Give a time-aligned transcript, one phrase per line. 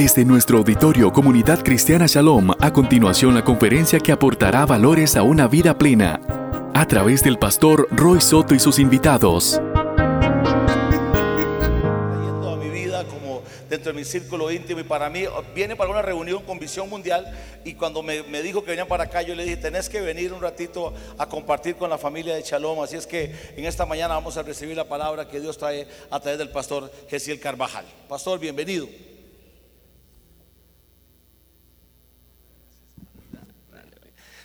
[0.00, 5.46] Desde nuestro auditorio Comunidad Cristiana Shalom, a continuación la conferencia que aportará valores a una
[5.46, 6.22] vida plena,
[6.72, 9.60] a través del pastor Roy Soto y sus invitados.
[12.24, 15.24] Yendo a mi vida como dentro de mi círculo íntimo y para mí
[15.54, 17.30] viene para una reunión con visión mundial
[17.62, 20.32] y cuando me, me dijo que venía para acá yo le dije tenés que venir
[20.32, 24.14] un ratito a compartir con la familia de Shalom así es que en esta mañana
[24.14, 28.40] vamos a recibir la palabra que Dios trae a través del pastor Gesiel Carvajal pastor
[28.40, 28.88] bienvenido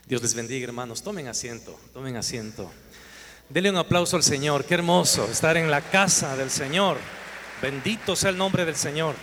[0.08, 1.02] Dios les bendiga, hermanos.
[1.02, 2.72] Tomen asiento, tomen asiento.
[3.50, 4.64] Denle un aplauso al Señor.
[4.64, 6.98] Qué hermoso estar en la casa del Señor.
[7.59, 9.16] Bendito sea el nombre del Señor.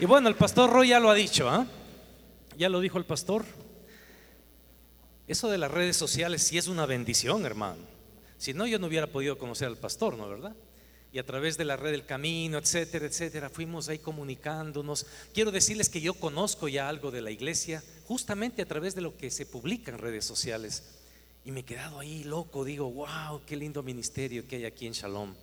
[0.00, 1.66] Y bueno, el pastor Roy ya lo ha dicho, ¿ah?
[2.56, 3.44] Ya lo dijo el pastor.
[5.28, 7.84] Eso de las redes sociales sí es una bendición, hermano.
[8.38, 10.56] Si no, yo no hubiera podido conocer al pastor, ¿no verdad?
[11.12, 15.06] Y a través de la red del camino, etcétera, etcétera, fuimos ahí comunicándonos.
[15.34, 19.16] Quiero decirles que yo conozco ya algo de la iglesia justamente a través de lo
[19.16, 20.84] que se publica en redes sociales.
[21.44, 24.92] Y me he quedado ahí loco, digo, wow, qué lindo ministerio que hay aquí en
[24.92, 25.34] Shalom.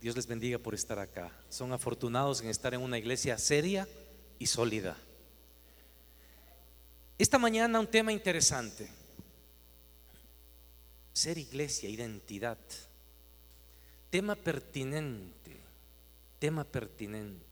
[0.00, 1.32] Dios les bendiga por estar acá.
[1.50, 3.86] Son afortunados en estar en una iglesia seria
[4.38, 4.96] y sólida.
[7.18, 8.88] Esta mañana un tema interesante.
[11.12, 12.58] Ser iglesia, identidad.
[14.10, 15.56] Tema pertinente,
[16.38, 17.44] tema pertinente.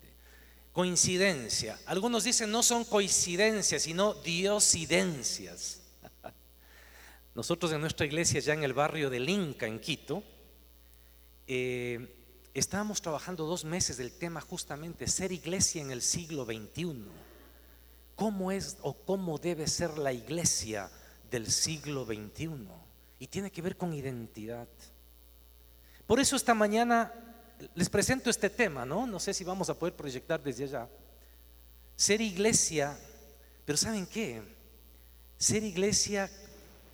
[0.73, 1.79] Coincidencia.
[1.87, 5.83] Algunos dicen no son coincidencias, sino diosidencias.
[7.35, 10.23] Nosotros en nuestra iglesia, ya en el barrio del Inca, en Quito,
[11.47, 12.15] eh,
[12.55, 17.05] estábamos trabajando dos meses del tema justamente ser iglesia en el siglo XXI.
[18.15, 20.91] ¿Cómo es o cómo debe ser la iglesia
[21.31, 22.49] del siglo XXI?
[23.19, 24.69] Y tiene que ver con identidad.
[26.07, 27.13] Por eso esta mañana
[27.75, 29.07] les presento este tema, ¿no?
[29.07, 30.89] No sé si vamos a poder proyectar desde allá.
[31.97, 32.97] Ser iglesia,
[33.65, 34.43] pero ¿saben qué?
[35.39, 36.31] Ser iglesia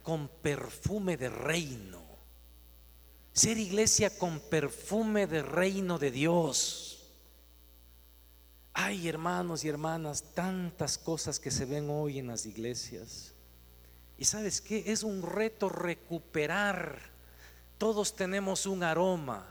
[0.02, 2.02] con perfume de reino.
[3.32, 7.10] Ser iglesia con perfume de reino de Dios.
[8.74, 13.34] Ay, hermanos y hermanas, tantas cosas que se ven hoy en las iglesias.
[14.16, 14.84] Y sabes qué?
[14.86, 17.11] Es un reto recuperar
[17.82, 19.44] todos tenemos un aroma.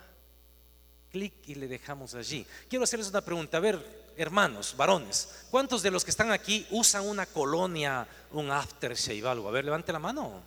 [1.11, 2.47] Clic y le dejamos allí.
[2.69, 3.57] Quiero hacerles una pregunta.
[3.57, 9.27] A ver, hermanos, varones, ¿cuántos de los que están aquí usan una colonia, un aftershave,
[9.27, 9.49] algo?
[9.49, 10.41] A ver, levante la mano.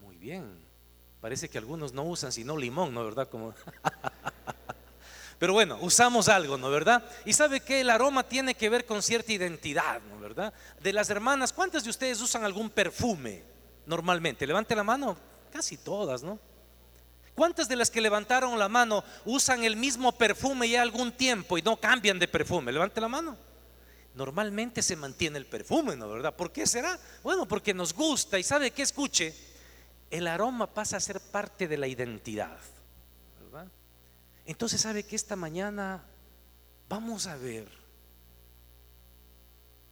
[0.00, 0.48] Muy bien.
[1.20, 3.04] Parece que algunos no usan sino limón, ¿no?
[3.04, 3.28] ¿Verdad?
[3.28, 3.52] Como...
[5.40, 6.70] Pero bueno, usamos algo, ¿no?
[6.70, 7.02] ¿Verdad?
[7.24, 10.20] Y sabe que el aroma tiene que ver con cierta identidad, ¿no?
[10.20, 10.54] ¿Verdad?
[10.80, 13.42] De las hermanas, ¿cuántas de ustedes usan algún perfume
[13.86, 14.46] normalmente?
[14.46, 15.16] Levante la mano.
[15.50, 16.38] Casi todas, ¿no?
[17.38, 21.62] ¿Cuántas de las que levantaron la mano usan el mismo perfume ya algún tiempo y
[21.62, 22.72] no cambian de perfume?
[22.72, 23.36] Levante la mano.
[24.16, 26.08] Normalmente se mantiene el perfume, ¿no?
[26.08, 26.34] ¿Verdad?
[26.34, 26.98] ¿Por qué será?
[27.22, 29.32] Bueno, porque nos gusta y sabe que escuche,
[30.10, 32.58] el aroma pasa a ser parte de la identidad,
[33.40, 33.68] ¿verdad?
[34.44, 36.02] Entonces sabe que esta mañana
[36.88, 37.68] vamos a ver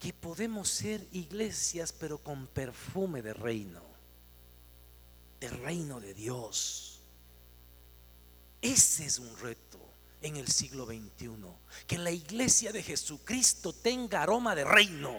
[0.00, 3.85] que podemos ser iglesias pero con perfume de reino
[5.41, 7.00] del reino de Dios.
[8.60, 9.78] Ese es un reto
[10.22, 11.30] en el siglo XXI.
[11.86, 15.14] Que la iglesia de Jesucristo tenga aroma de reino,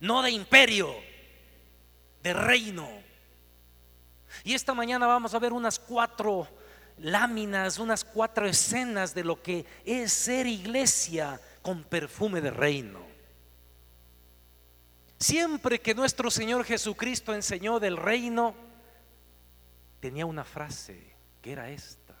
[0.00, 0.94] no de imperio,
[2.22, 2.88] de reino.
[4.44, 6.48] Y esta mañana vamos a ver unas cuatro
[6.98, 13.04] láminas, unas cuatro escenas de lo que es ser iglesia con perfume de reino.
[15.18, 18.54] Siempre que nuestro Señor Jesucristo enseñó del reino,
[20.00, 22.14] tenía una frase que era esta.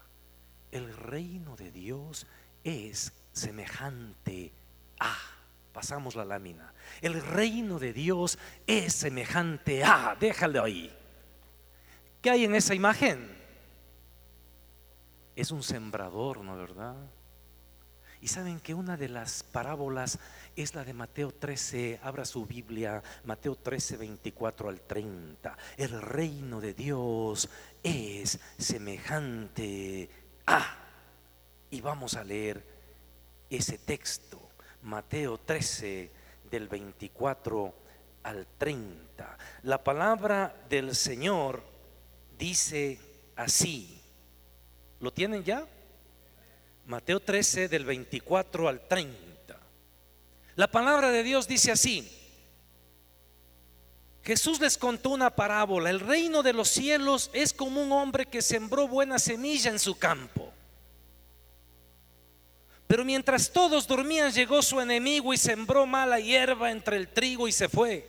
[0.70, 2.26] El reino de Dios
[2.64, 4.52] es semejante
[4.98, 5.16] a,
[5.72, 10.94] pasamos la lámina, el reino de Dios es semejante a, déjalo ahí.
[12.20, 13.36] ¿Qué hay en esa imagen?
[15.36, 16.96] Es un sembrador, ¿no verdad?
[18.20, 20.18] Y saben que una de las parábolas
[20.56, 25.56] es la de Mateo 13, abra su Biblia, Mateo 13, 24 al 30.
[25.76, 27.48] El reino de Dios
[27.82, 30.08] es semejante
[30.46, 30.78] a...
[31.70, 32.64] Y vamos a leer
[33.50, 34.50] ese texto,
[34.82, 36.10] Mateo 13,
[36.50, 37.74] del 24
[38.22, 39.38] al 30.
[39.64, 41.62] La palabra del Señor
[42.38, 42.98] dice
[43.36, 44.00] así.
[45.00, 45.66] ¿Lo tienen ya?
[46.86, 49.25] Mateo 13 del 24 al 30.
[50.56, 52.10] La palabra de Dios dice así.
[54.24, 55.90] Jesús les contó una parábola.
[55.90, 59.98] El reino de los cielos es como un hombre que sembró buena semilla en su
[59.98, 60.52] campo.
[62.88, 67.52] Pero mientras todos dormían, llegó su enemigo y sembró mala hierba entre el trigo y
[67.52, 68.08] se fue.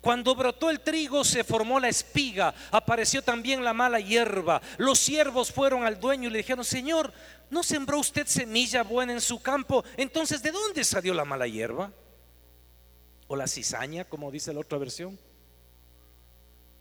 [0.00, 4.62] Cuando brotó el trigo se formó la espiga, apareció también la mala hierba.
[4.78, 7.12] Los siervos fueron al dueño y le dijeron, Señor,
[7.50, 9.84] ¿no sembró usted semilla buena en su campo?
[9.96, 11.92] Entonces, ¿de dónde salió la mala hierba?
[13.26, 15.18] O la cizaña, como dice la otra versión.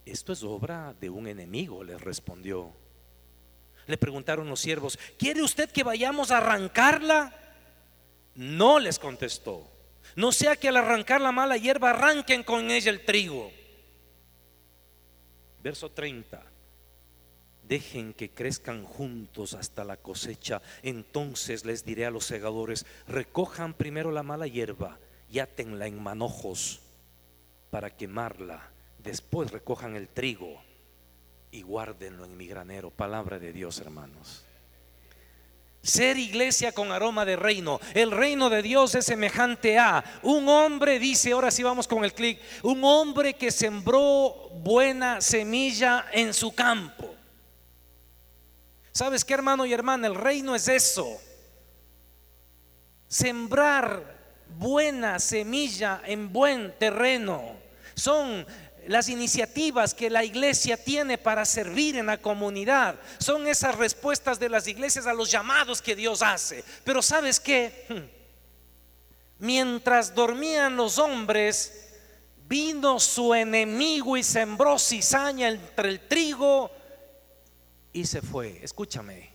[0.05, 2.73] Esto es obra de un enemigo, les respondió.
[3.85, 7.33] Le preguntaron los siervos, ¿quiere usted que vayamos a arrancarla?
[8.35, 9.69] No les contestó.
[10.15, 13.51] No sea que al arrancar la mala hierba arranquen con ella el trigo.
[15.61, 16.48] Verso 30.
[17.69, 20.59] Dejen que crezcan juntos hasta la cosecha.
[20.81, 24.97] Entonces les diré a los segadores, recojan primero la mala hierba
[25.31, 26.79] y átenla en manojos
[27.69, 28.71] para quemarla.
[28.97, 30.59] Después recojan el trigo
[31.51, 32.89] y guárdenlo en mi granero.
[32.89, 34.43] Palabra de Dios, hermanos.
[35.83, 37.79] Ser iglesia con aroma de reino.
[37.93, 42.13] El reino de Dios es semejante a un hombre, dice, ahora sí vamos con el
[42.13, 47.18] clic, un hombre que sembró buena semilla en su campo.
[48.99, 50.07] ¿Sabes qué, hermano y hermana?
[50.07, 51.21] El reino es eso.
[53.07, 57.41] Sembrar buena semilla en buen terreno.
[57.95, 58.45] Son
[58.87, 62.95] las iniciativas que la iglesia tiene para servir en la comunidad.
[63.19, 66.65] Son esas respuestas de las iglesias a los llamados que Dios hace.
[66.83, 67.85] Pero sabes qué?
[69.39, 71.87] Mientras dormían los hombres,
[72.49, 76.69] vino su enemigo y sembró cizaña entre el trigo
[77.93, 78.63] y se fue.
[78.63, 79.31] Escúchame.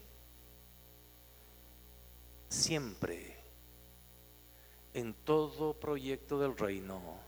[2.49, 3.35] Siempre
[4.93, 7.19] en todo proyecto del reino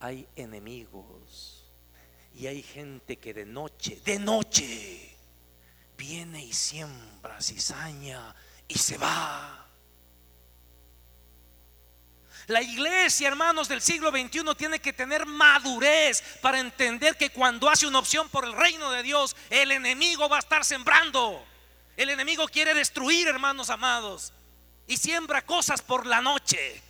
[0.00, 1.64] hay enemigos
[2.34, 5.16] y hay gente que de noche, de noche,
[5.96, 8.34] viene y siembra cizaña
[8.68, 9.67] y se va.
[12.48, 17.86] La iglesia, hermanos del siglo XXI, tiene que tener madurez para entender que cuando hace
[17.86, 21.46] una opción por el reino de Dios, el enemigo va a estar sembrando.
[21.94, 24.32] El enemigo quiere destruir, hermanos amados,
[24.86, 26.82] y siembra cosas por la noche.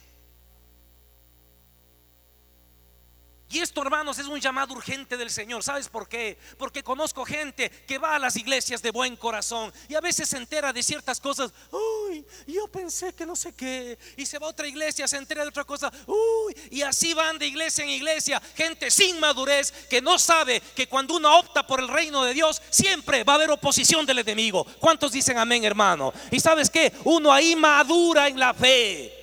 [3.50, 5.62] Y esto, hermanos, es un llamado urgente del Señor.
[5.62, 6.37] ¿Sabes por qué?
[6.59, 10.37] Porque conozco gente que va a las iglesias de buen corazón y a veces se
[10.37, 11.50] entera de ciertas cosas.
[11.71, 13.99] Uy, yo pensé que no sé qué.
[14.19, 15.91] Y se va a otra iglesia, se entera de otra cosa.
[16.06, 18.43] Uy, y así van de iglesia en iglesia.
[18.55, 22.61] Gente sin madurez que no sabe que cuando uno opta por el reino de Dios,
[22.69, 24.67] siempre va a haber oposición del enemigo.
[24.79, 26.12] ¿Cuántos dicen amén, hermano?
[26.31, 29.15] Y sabes que uno ahí madura en la fe.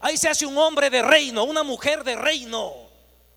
[0.00, 2.83] Ahí se hace un hombre de reino, una mujer de reino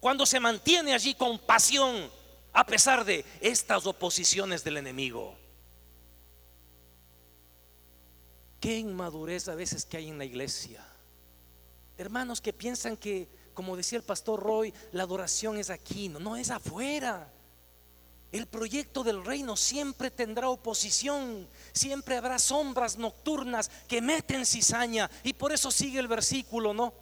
[0.08, 2.10] cuando se mantiene allí con pasión
[2.54, 5.36] a pesar de estas oposiciones del enemigo.
[8.62, 10.82] Qué inmadurez a veces que hay en la iglesia.
[11.98, 16.38] Hermanos que piensan que, como decía el pastor Roy, la adoración es aquí, no, no
[16.38, 17.30] es afuera.
[18.32, 25.34] El proyecto del reino siempre tendrá oposición, siempre habrá sombras nocturnas que meten cizaña y
[25.34, 26.94] por eso sigue el versículo, ¿no?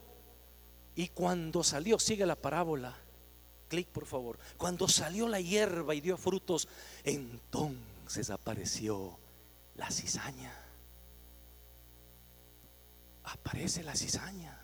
[0.95, 2.95] Y cuando salió, sigue la parábola,
[3.67, 6.67] clic por favor, cuando salió la hierba y dio frutos,
[7.03, 9.19] entonces apareció
[9.75, 10.53] la cizaña.
[13.23, 14.61] Aparece la cizaña.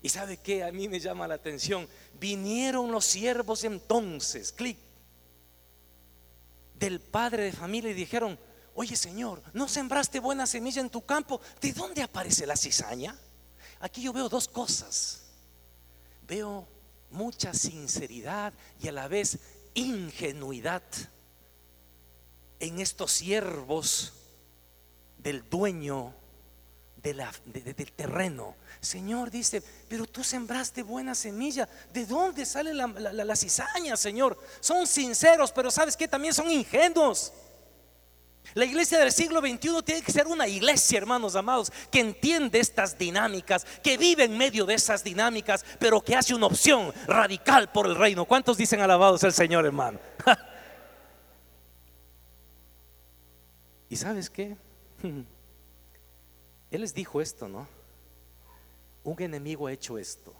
[0.00, 0.62] ¿Y sabe qué?
[0.64, 1.88] A mí me llama la atención.
[2.20, 4.78] Vinieron los siervos entonces, clic,
[6.74, 8.38] del padre de familia y dijeron,
[8.74, 11.40] oye Señor, ¿no sembraste buena semilla en tu campo?
[11.60, 13.16] ¿De dónde aparece la cizaña?
[13.82, 15.22] Aquí yo veo dos cosas.
[16.26, 16.68] Veo
[17.10, 19.38] mucha sinceridad y a la vez
[19.74, 20.82] ingenuidad
[22.60, 24.12] en estos siervos
[25.18, 26.14] del dueño
[27.02, 28.54] de la, del terreno.
[28.80, 31.68] Señor dice, pero tú sembraste buena semilla.
[31.92, 34.38] ¿De dónde sale la, la cizaña, Señor?
[34.60, 37.32] Son sinceros, pero sabes que también son ingenuos.
[38.54, 42.98] La iglesia del siglo XXI tiene que ser una iglesia, hermanos amados, que entiende estas
[42.98, 47.86] dinámicas, que vive en medio de esas dinámicas, pero que hace una opción radical por
[47.86, 48.26] el reino.
[48.26, 49.98] ¿Cuántos dicen alabados el Señor, hermano?
[53.88, 54.56] ¿Y sabes qué?
[56.70, 57.66] Él les dijo esto, ¿no?
[59.04, 60.34] Un enemigo ha hecho esto.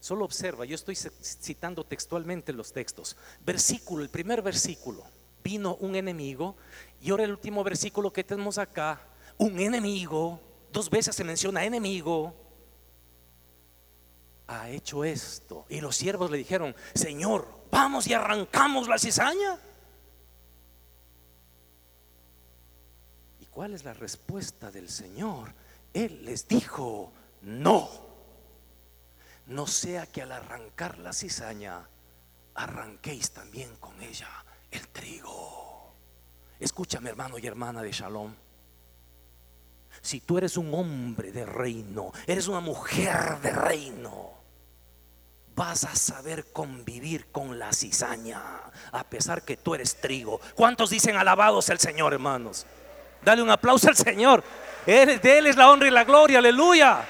[0.00, 3.16] Solo observa, yo estoy citando textualmente los textos.
[3.44, 5.17] Versículo, el primer versículo
[5.48, 6.56] vino un enemigo.
[7.00, 9.00] Y ahora el último versículo que tenemos acá,
[9.38, 10.38] un enemigo,
[10.70, 12.34] dos veces se menciona enemigo,
[14.46, 15.64] ha hecho esto.
[15.70, 19.58] Y los siervos le dijeron, Señor, vamos y arrancamos la cizaña.
[23.50, 25.54] ¿Cuál es la respuesta del Señor?
[25.94, 27.88] Él les dijo, no.
[29.46, 31.88] No sea que al arrancar la cizaña,
[32.54, 34.28] arranquéis también con ella
[34.70, 35.94] el trigo.
[36.58, 38.34] Escúchame hermano y hermana de Shalom.
[40.00, 44.32] Si tú eres un hombre de reino, eres una mujer de reino,
[45.54, 48.40] vas a saber convivir con la cizaña,
[48.92, 50.40] a pesar que tú eres trigo.
[50.54, 52.64] ¿Cuántos dicen alabados el Señor, hermanos?
[53.24, 54.44] Dale un aplauso al Señor.
[54.86, 57.04] De Él es la honra y la gloria, aleluya.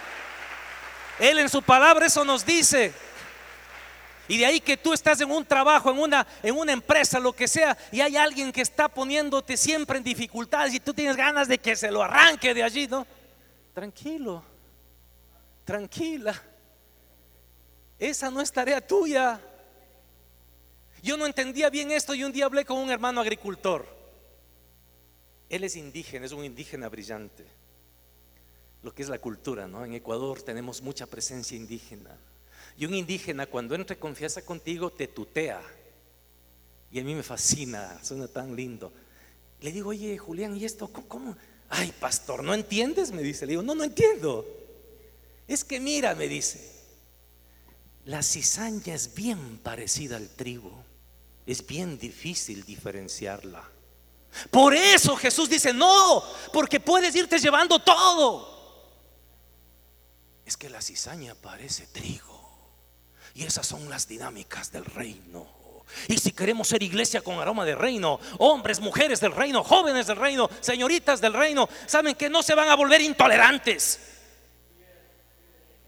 [1.19, 2.93] Él en su palabra eso nos dice.
[4.29, 7.33] Y de ahí que tú estás en un trabajo, en una, en una empresa, lo
[7.33, 11.49] que sea, y hay alguien que está poniéndote siempre en dificultades y tú tienes ganas
[11.49, 13.07] de que se lo arranque de allí, ¿no?
[13.73, 14.45] Tranquilo,
[15.65, 16.41] tranquila.
[17.99, 19.41] Esa no es tarea tuya.
[21.03, 23.87] Yo no entendía bien esto y un día hablé con un hermano agricultor.
[25.49, 27.47] Él es indígena, es un indígena brillante.
[28.83, 29.85] Lo que es la cultura, ¿no?
[29.85, 32.17] En Ecuador tenemos mucha presencia indígena.
[32.79, 35.61] Y un indígena cuando entra en confianza contigo te tutea.
[36.93, 38.93] Y a mí me fascina, suena tan lindo.
[39.61, 41.37] Le digo, oye, Julián, ¿y esto cómo?
[41.69, 43.11] Ay, pastor, ¿no entiendes?
[43.11, 43.47] Me dice.
[43.47, 44.47] Le digo, no, no entiendo.
[45.49, 46.73] Es que mira, me dice,
[48.05, 50.85] la cizaña es bien parecida al trigo.
[51.47, 53.69] Es bien difícil diferenciarla.
[54.53, 58.57] Por eso Jesús dice, no, porque puedes irte llevando todo.
[60.47, 62.38] Es que la cizaña parece trigo.
[63.39, 65.47] Y esas son las dinámicas del reino.
[66.09, 70.17] Y si queremos ser iglesia con aroma de reino, hombres, mujeres del reino, jóvenes del
[70.17, 74.01] reino, señoritas del reino, saben que no se van a volver intolerantes.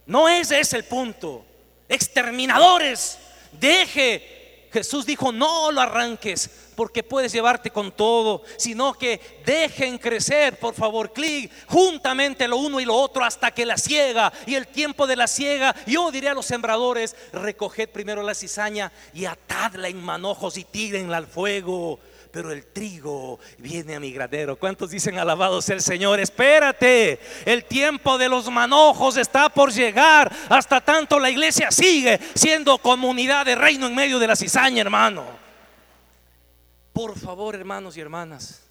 [0.06, 1.44] No ese es el punto.
[1.88, 3.18] Exterminadores,
[3.50, 6.48] deje Jesús dijo, no lo arranques
[6.80, 12.80] porque puedes llevarte con todo, sino que dejen crecer, por favor, clic, juntamente lo uno
[12.80, 16.30] y lo otro hasta que la ciega y el tiempo de la ciega, yo diré
[16.30, 22.00] a los sembradores, recoged primero la cizaña y atadla en manojos y tírenla al fuego
[22.32, 24.56] pero el trigo viene a mi gradero.
[24.56, 26.18] ¿Cuántos dicen alabados el Señor?
[26.20, 30.32] Espérate, el tiempo de los manojos está por llegar.
[30.48, 35.49] Hasta tanto la iglesia sigue siendo comunidad de reino en medio de la cizaña, hermano.
[36.92, 38.62] Por favor, hermanos y hermanas,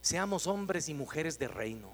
[0.00, 1.90] seamos hombres y mujeres de reino.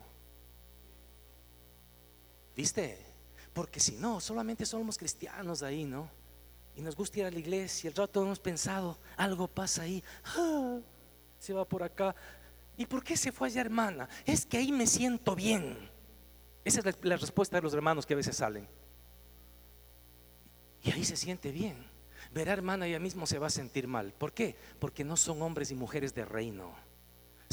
[2.57, 3.05] ¿Viste?
[3.53, 6.09] Porque si no, solamente somos cristianos ahí, ¿no?
[6.77, 7.89] y nos gusta ir a la iglesia.
[7.89, 10.03] El rato hemos pensado, algo pasa ahí,
[10.37, 10.79] ah,
[11.39, 12.15] se va por acá.
[12.77, 14.09] ¿Y por qué se fue allá, hermana?
[14.25, 15.91] Es que ahí me siento bien.
[16.65, 18.67] Esa es la, la respuesta de los hermanos que a veces salen.
[20.83, 21.77] Y ahí se siente bien.
[22.35, 24.13] Verá, hermana, ella mismo se va a sentir mal.
[24.13, 24.57] ¿Por qué?
[24.79, 26.75] Porque no son hombres y mujeres de reino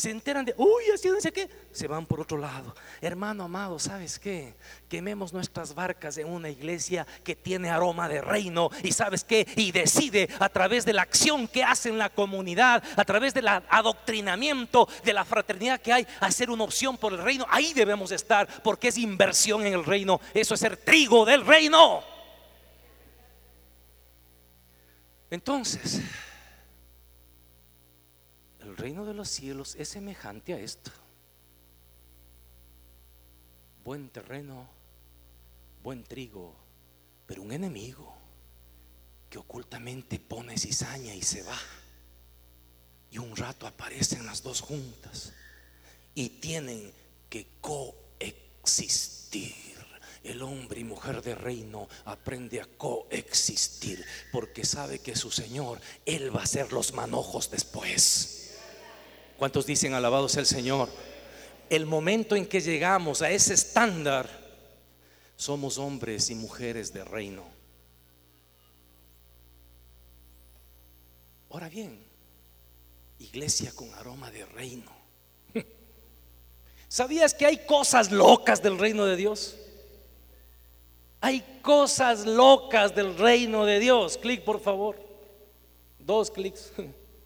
[0.02, 2.74] se enteran de, uy, así no sé qué, se van por otro lado.
[3.02, 4.56] Hermano amado, ¿sabes qué?
[4.90, 9.48] Quememos nuestras barcas en una iglesia que tiene aroma de reino y ¿sabes qué?
[9.56, 13.48] Y decide a través de la acción que hace en la comunidad, a través del
[13.48, 17.46] adoctrinamiento, de la fraternidad que hay, hacer una opción por el reino.
[17.50, 20.20] Ahí debemos estar porque es inversión en el reino.
[20.34, 22.11] Eso es ser trigo del reino.
[25.32, 26.02] Entonces,
[28.60, 30.92] el reino de los cielos es semejante a esto.
[33.86, 34.68] Buen terreno,
[35.82, 36.54] buen trigo,
[37.26, 38.14] pero un enemigo
[39.30, 41.58] que ocultamente pone cizaña y se va.
[43.10, 45.32] Y un rato aparecen las dos juntas
[46.14, 46.92] y tienen
[47.30, 49.71] que coexistir.
[50.24, 56.36] El hombre y mujer de reino aprende a coexistir porque sabe que su Señor, Él
[56.36, 58.58] va a ser los manojos después.
[59.38, 60.90] ¿Cuántos dicen alabados el Señor?
[61.70, 64.30] El momento en que llegamos a ese estándar,
[65.36, 67.44] somos hombres y mujeres de reino.
[71.50, 72.06] Ahora bien,
[73.18, 74.92] iglesia con aroma de reino.
[76.88, 79.58] ¿Sabías que hay cosas locas del reino de Dios?
[81.22, 84.18] Hay cosas locas del reino de Dios.
[84.18, 85.00] Clic, por favor.
[86.00, 86.74] Dos clics.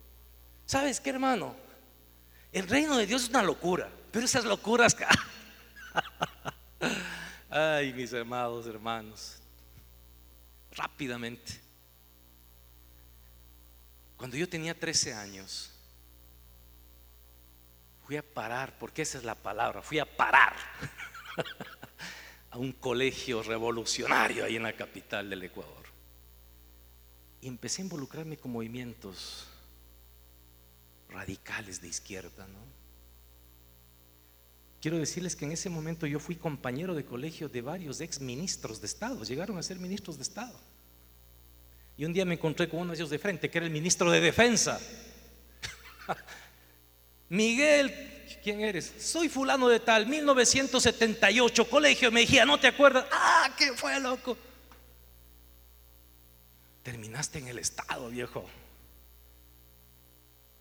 [0.66, 1.56] ¿Sabes qué, hermano?
[2.52, 4.96] El reino de Dios es una locura, pero esas locuras...
[7.50, 9.38] Ay, mis amados hermanos,
[10.72, 11.62] rápidamente.
[14.18, 15.72] Cuando yo tenía 13 años,
[18.06, 20.54] fui a parar, porque esa es la palabra, fui a parar
[22.56, 25.84] a un colegio revolucionario ahí en la capital del Ecuador.
[27.42, 29.46] Y empecé a involucrarme con movimientos
[31.10, 32.76] radicales de izquierda, ¿no?
[34.80, 38.80] quiero decirles que en ese momento yo fui compañero de colegio de varios ex ministros
[38.80, 40.58] de Estado, llegaron a ser ministros de Estado.
[41.98, 44.10] Y un día me encontré con uno de ellos de frente, que era el ministro
[44.12, 44.80] de Defensa.
[47.30, 48.94] Miguel, ¿quién eres?
[49.00, 53.06] Soy fulano de tal, 1978, colegio me Mejía, ¿no te acuerdas?
[53.12, 54.38] Ah, ¿qué fue, loco?
[56.84, 58.48] Terminaste en el Estado, viejo.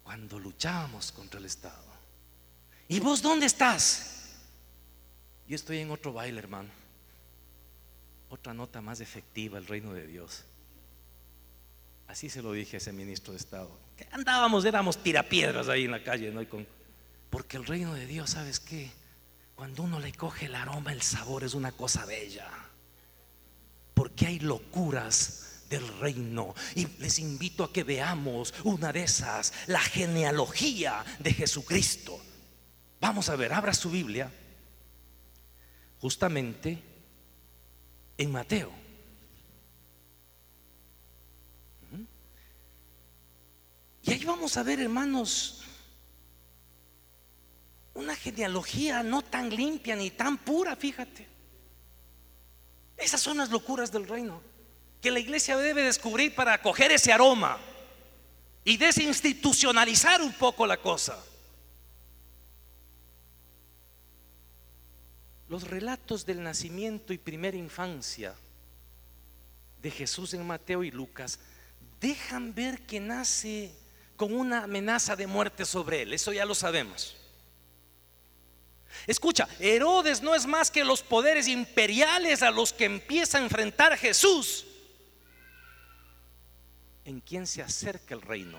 [0.02, 1.84] Cuando luchábamos contra el Estado.
[2.88, 4.32] ¿Y vos dónde estás?
[5.46, 6.70] Yo estoy en otro baile, hermano.
[8.30, 10.44] Otra nota más efectiva, el reino de Dios.
[12.08, 13.70] Así se lo dije a ese ministro de Estado.
[13.96, 16.46] Que andábamos, éramos tirapiedras ahí en la calle, ¿no?
[16.48, 16.66] con,
[17.30, 18.90] porque el reino de Dios, ¿sabes qué?
[19.54, 22.48] Cuando uno le coge el aroma, el sabor es una cosa bella.
[23.94, 26.54] Porque hay locuras del reino.
[26.74, 32.20] Y les invito a que veamos una de esas, la genealogía de Jesucristo.
[33.00, 34.30] Vamos a ver, abra su Biblia
[36.00, 36.82] justamente
[38.18, 38.70] en Mateo.
[44.02, 45.63] Y ahí vamos a ver, hermanos,
[47.94, 51.26] una genealogía no tan limpia ni tan pura, fíjate.
[52.96, 54.40] Esas son las locuras del reino
[55.00, 57.58] que la iglesia debe descubrir para acoger ese aroma
[58.64, 61.22] y desinstitucionalizar un poco la cosa.
[65.48, 68.34] Los relatos del nacimiento y primera infancia
[69.82, 71.38] de Jesús en Mateo y Lucas
[72.00, 73.74] dejan ver que nace
[74.16, 76.14] con una amenaza de muerte sobre él.
[76.14, 77.14] Eso ya lo sabemos.
[79.06, 83.96] Escucha, Herodes no es más que los poderes imperiales a los que empieza a enfrentar
[83.96, 84.66] Jesús.
[87.04, 88.58] ¿En quién se acerca el reino?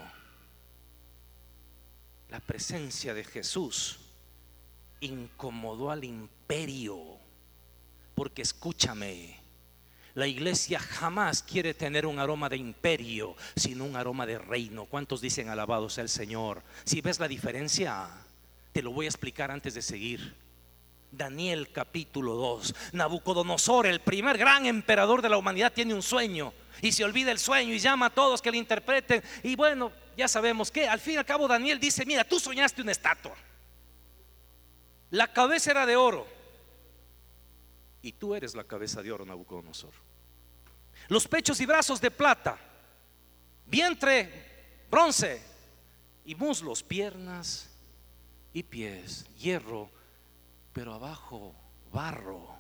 [2.30, 4.00] La presencia de Jesús
[5.00, 7.18] incomodó al imperio.
[8.14, 9.40] Porque escúchame,
[10.14, 14.86] la iglesia jamás quiere tener un aroma de imperio, sino un aroma de reino.
[14.86, 16.64] ¿Cuántos dicen alabado sea el Señor?
[16.86, 18.10] Si ves la diferencia,
[18.76, 20.36] te lo voy a explicar antes de seguir.
[21.10, 22.76] Daniel capítulo 2.
[22.92, 27.40] Nabucodonosor, el primer gran emperador de la humanidad, tiene un sueño y se olvida el
[27.40, 29.24] sueño y llama a todos que le interpreten.
[29.44, 32.82] Y bueno, ya sabemos que al fin y al cabo Daniel dice, mira, tú soñaste
[32.82, 33.38] una estatua.
[35.10, 36.28] La cabeza era de oro.
[38.02, 39.94] Y tú eres la cabeza de oro, Nabucodonosor
[41.08, 42.60] los pechos y brazos de plata,
[43.68, 45.42] vientre, bronce,
[46.26, 47.70] y muslos, piernas
[48.56, 49.92] y pies, hierro,
[50.72, 51.54] pero abajo
[51.92, 52.56] barro.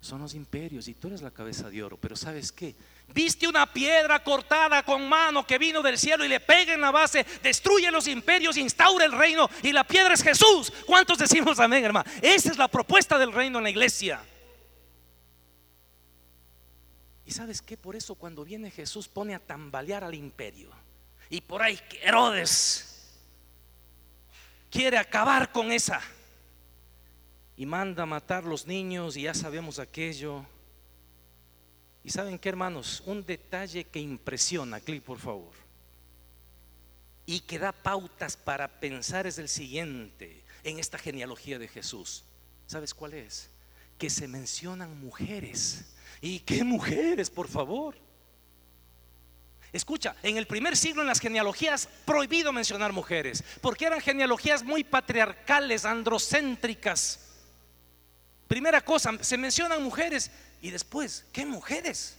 [0.00, 2.74] Son los imperios y tú eres la cabeza de oro, pero ¿sabes qué?
[3.12, 6.90] Viste una piedra cortada con mano que vino del cielo y le pega en la
[6.90, 10.72] base, destruye los imperios, instaura el reino y la piedra es Jesús.
[10.86, 12.10] ¿Cuántos decimos amén, hermano?
[12.22, 14.24] Esa es la propuesta del reino en la iglesia.
[17.26, 20.70] Y sabes que por eso cuando viene Jesús pone a tambalear al imperio.
[21.28, 22.85] Y por ahí Herodes
[24.70, 26.00] quiere acabar con esa.
[27.56, 30.44] Y manda matar los niños y ya sabemos aquello.
[32.04, 35.54] Y saben qué hermanos, un detalle que impresiona, clic por favor.
[37.24, 42.24] Y que da pautas para pensar es el siguiente en esta genealogía de Jesús.
[42.66, 43.50] ¿Sabes cuál es?
[43.98, 47.96] Que se mencionan mujeres ¿Y qué mujeres, por favor?
[49.76, 54.84] Escucha, en el primer siglo en las genealogías prohibido mencionar mujeres, porque eran genealogías muy
[54.84, 57.20] patriarcales, androcéntricas.
[58.48, 60.30] Primera cosa, se mencionan mujeres
[60.62, 62.16] y después, ¿qué mujeres?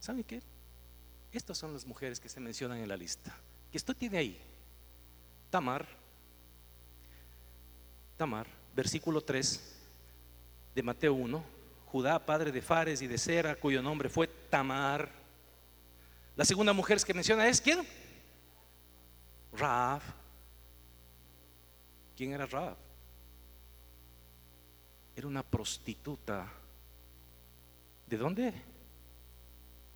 [0.00, 0.42] ¿Saben qué?
[1.32, 3.34] Estas son las mujeres que se mencionan en la lista.
[3.72, 4.38] Que esto tiene ahí.
[5.48, 5.88] Tamar,
[8.18, 9.76] Tamar, versículo 3
[10.74, 11.59] de Mateo 1,
[11.90, 15.10] Judá, padre de Fares y de Sera, cuyo nombre fue Tamar.
[16.36, 17.80] La segunda mujer que menciona es ¿quién?
[19.52, 20.00] Raab.
[22.16, 22.76] ¿Quién era Raab?
[25.16, 26.46] Era una prostituta.
[28.06, 28.54] ¿De dónde?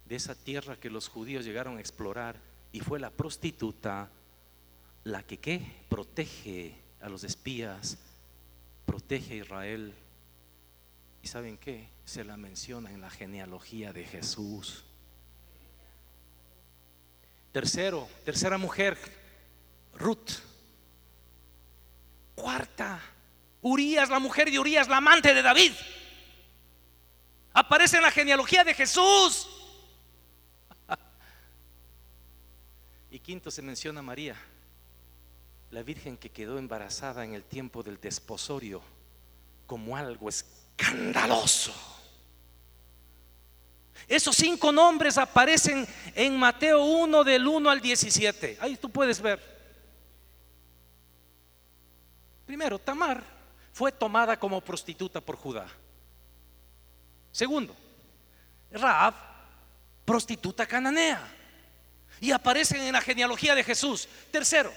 [0.05, 2.41] De esa tierra que los judíos llegaron a explorar
[2.73, 4.11] y fue la prostituta
[5.05, 5.85] la que ¿qué?
[5.89, 7.99] protege a los espías,
[8.85, 9.95] protege a Israel
[11.25, 11.89] ¿Y saben qué?
[12.05, 14.85] Se la menciona en la genealogía de Jesús.
[17.51, 18.99] Tercero, tercera mujer,
[19.95, 20.33] Ruth.
[22.35, 23.01] Cuarta,
[23.63, 25.73] Urias, la mujer de Urias, la amante de David.
[27.55, 29.49] Aparece en la genealogía de Jesús.
[33.11, 34.37] Y quinto se menciona María,
[35.71, 38.83] la virgen que quedó embarazada en el tiempo del desposorio
[39.67, 40.29] como algo
[40.77, 41.73] escandaloso.
[44.07, 48.59] Esos cinco nombres aparecen en Mateo 1 del 1 al 17.
[48.61, 49.41] Ahí tú puedes ver.
[52.45, 53.25] Primero, Tamar
[53.73, 55.67] fue tomada como prostituta por Judá.
[57.33, 57.75] Segundo,
[58.71, 59.15] Raab,
[60.05, 61.27] prostituta cananea.
[62.21, 64.07] Y aparecen en la genealogía de Jesús.
[64.31, 64.73] Tercero,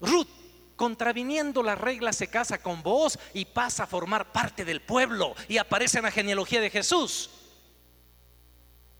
[0.00, 0.28] Ruth,
[0.78, 5.34] contraviniendo la regla, se casa con vos y pasa a formar parte del pueblo.
[5.48, 7.28] Y aparece en la genealogía de Jesús.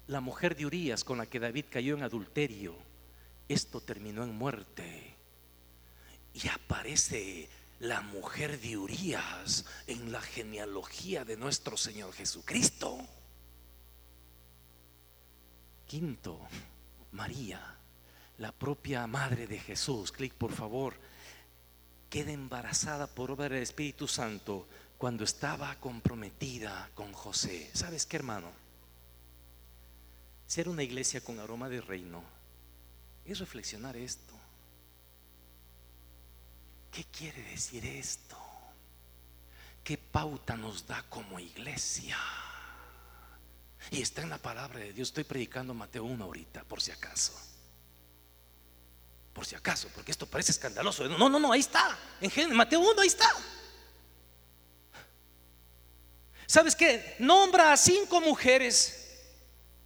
[0.08, 2.74] La mujer de Urias con la que David cayó en adulterio.
[3.48, 5.14] Esto terminó en muerte.
[6.34, 12.98] Y aparece la mujer de Urias en la genealogía de nuestro Señor Jesucristo.
[15.86, 16.40] Quinto,
[17.12, 17.76] María,
[18.38, 20.94] la propia madre de Jesús, clic por favor,
[22.10, 24.66] queda embarazada por obra del Espíritu Santo
[24.96, 27.70] cuando estaba comprometida con José.
[27.74, 28.50] ¿Sabes qué, hermano?
[30.46, 32.22] Ser una iglesia con aroma de reino
[33.24, 34.34] es reflexionar esto.
[36.90, 38.36] ¿Qué quiere decir esto?
[39.84, 42.18] ¿Qué pauta nos da como iglesia?
[43.90, 45.08] Y está en la palabra de Dios.
[45.08, 47.47] Estoy predicando Mateo 1 ahorita, por si acaso.
[49.48, 51.08] Si acaso, porque esto parece escandaloso.
[51.08, 51.96] No, no, no, ahí está.
[52.20, 53.30] En Mateo 1, ahí está.
[56.44, 57.16] ¿Sabes qué?
[57.18, 59.08] Nombra a cinco mujeres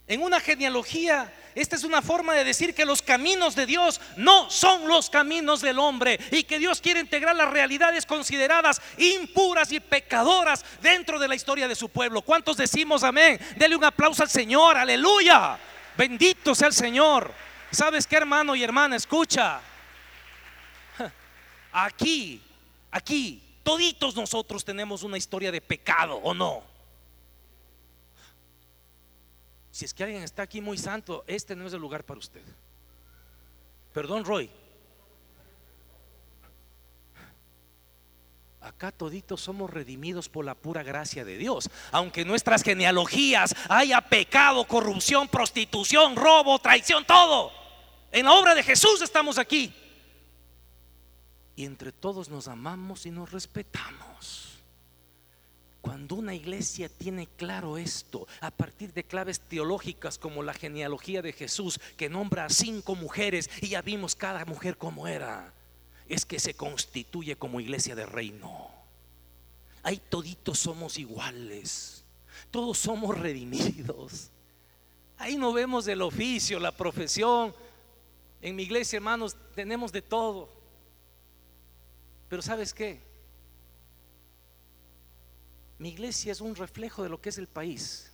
[0.05, 4.49] en una genealogía esta es una forma de decir que los caminos de Dios no
[4.49, 9.79] son los caminos del hombre y que Dios quiere integrar las realidades consideradas impuras y
[9.79, 12.21] pecadoras dentro de la historia de su pueblo.
[12.21, 13.39] ¿Cuántos decimos amén?
[13.55, 15.57] Dele un aplauso al Señor, aleluya.
[15.95, 17.33] Bendito sea el Señor.
[17.73, 18.95] ¿Sabes qué, hermano y hermana?
[18.95, 19.59] Escucha.
[21.71, 22.39] Aquí,
[22.91, 26.61] aquí, toditos nosotros tenemos una historia de pecado, ¿o no?
[29.71, 32.43] Si es que alguien está aquí muy santo, este no es el lugar para usted.
[33.91, 34.51] Perdón, Roy.
[38.61, 41.71] Acá toditos somos redimidos por la pura gracia de Dios.
[41.91, 47.62] Aunque nuestras genealogías haya pecado, corrupción, prostitución, robo, traición, todo.
[48.13, 49.73] En la obra de Jesús estamos aquí.
[51.55, 54.59] Y entre todos nos amamos y nos respetamos.
[55.81, 61.33] Cuando una iglesia tiene claro esto, a partir de claves teológicas como la genealogía de
[61.33, 65.51] Jesús, que nombra a cinco mujeres y ya vimos cada mujer como era,
[66.07, 68.69] es que se constituye como iglesia de reino.
[69.81, 72.05] Ahí toditos somos iguales,
[72.51, 74.29] todos somos redimidos.
[75.17, 77.53] Ahí no vemos el oficio, la profesión.
[78.43, 80.49] En mi iglesia, hermanos, tenemos de todo.
[82.27, 83.01] Pero ¿sabes qué?
[85.77, 88.11] Mi iglesia es un reflejo de lo que es el país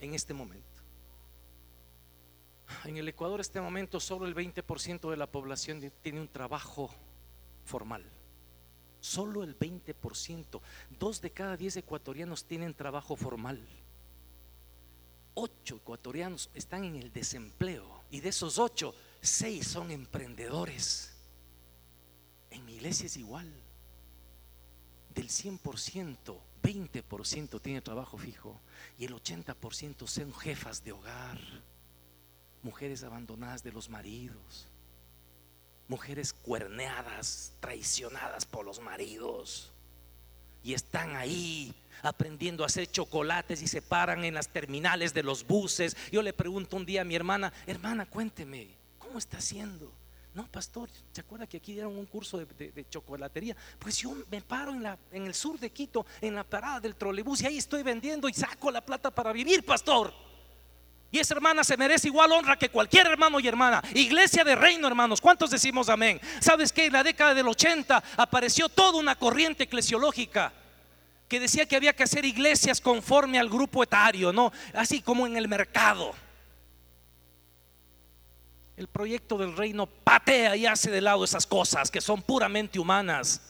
[0.00, 0.82] en este momento.
[2.84, 6.90] En el Ecuador, en este momento, solo el 20% de la población tiene un trabajo
[7.64, 8.04] formal.
[9.00, 10.60] Solo el 20%.
[10.90, 13.66] Dos de cada diez ecuatorianos tienen trabajo formal.
[15.32, 18.02] Ocho ecuatorianos están en el desempleo.
[18.10, 18.94] Y de esos ocho,
[19.24, 21.14] seis son emprendedores.
[22.50, 23.50] En mi iglesia es igual.
[25.14, 28.60] Del 100%, 20% tiene trabajo fijo
[28.98, 31.38] y el 80% son jefas de hogar,
[32.62, 34.66] mujeres abandonadas de los maridos,
[35.88, 39.72] mujeres cuerneadas, traicionadas por los maridos.
[40.62, 45.46] Y están ahí aprendiendo a hacer chocolates y se paran en las terminales de los
[45.46, 45.96] buses.
[46.10, 48.74] Yo le pregunto un día a mi hermana, hermana, cuénteme,
[49.14, 49.92] ¿cómo está haciendo?
[50.34, 53.56] No, pastor, ¿se acuerda que aquí dieron un curso de, chocolatería?
[53.78, 57.46] Pues yo me paro en, el sur de Quito, en la parada del trolebús, y
[57.46, 60.12] ahí estoy vendiendo y saco la plata para vivir, pastor.
[61.12, 63.80] Y esa hermana se merece igual honra que cualquier hermano y hermana.
[63.94, 65.20] Iglesia de reino, hermanos.
[65.20, 66.20] ¿Cuántos decimos amén?
[66.40, 70.52] ¿Sabes que en la década del 80 apareció toda una corriente eclesiológica?
[71.28, 74.52] que decía que había que hacer iglesias conforme al grupo etario, ¿no?
[74.74, 76.14] Así como en el mercado.
[78.76, 83.40] El proyecto del reino patea y hace de lado esas cosas que son puramente humanas.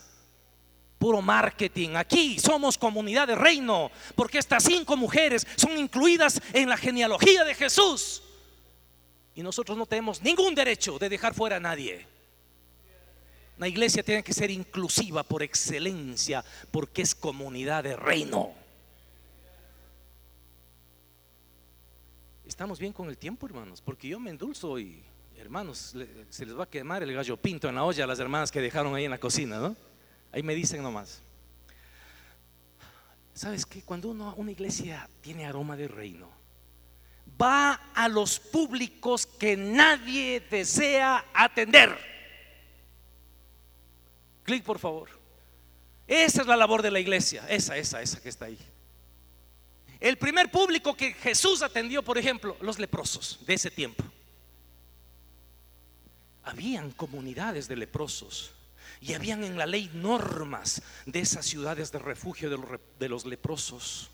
[0.98, 1.90] Puro marketing.
[1.96, 7.54] Aquí somos comunidad de reino porque estas cinco mujeres son incluidas en la genealogía de
[7.54, 8.22] Jesús.
[9.34, 12.06] Y nosotros no tenemos ningún derecho de dejar fuera a nadie.
[13.56, 18.52] La iglesia tiene que ser inclusiva por excelencia porque es comunidad de reino.
[22.44, 23.80] ¿Estamos bien con el tiempo, hermanos?
[23.80, 25.02] Porque yo me endulzo y
[25.36, 25.94] hermanos,
[26.30, 28.60] se les va a quemar el gallo pinto en la olla a las hermanas que
[28.60, 29.76] dejaron ahí en la cocina, ¿no?
[30.32, 31.22] Ahí me dicen nomás.
[33.34, 33.82] ¿Sabes qué?
[33.82, 36.28] Cuando uno, una iglesia tiene aroma de reino,
[37.40, 41.98] va a los públicos que nadie desea atender.
[44.44, 45.08] Clic, por favor.
[46.06, 47.46] Esa es la labor de la iglesia.
[47.48, 48.58] Esa, esa, esa que está ahí.
[49.98, 54.04] El primer público que Jesús atendió, por ejemplo, los leprosos de ese tiempo.
[56.44, 58.52] Habían comunidades de leprosos
[59.00, 62.48] y habían en la ley normas de esas ciudades de refugio
[62.98, 64.10] de los, leprosos.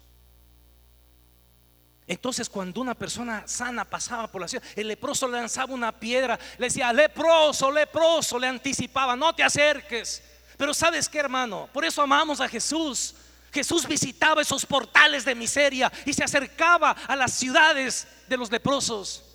[2.07, 6.39] Entonces cuando una persona sana pasaba por la ciudad, el leproso le lanzaba una piedra,
[6.59, 10.23] le decía, leproso, leproso, le anticipaba, no te acerques.
[10.57, 13.15] Pero sabes qué, hermano, por eso amamos a Jesús.
[13.53, 19.30] Jesús visitaba esos portales de miseria y se acercaba a las ciudades de los leprosos.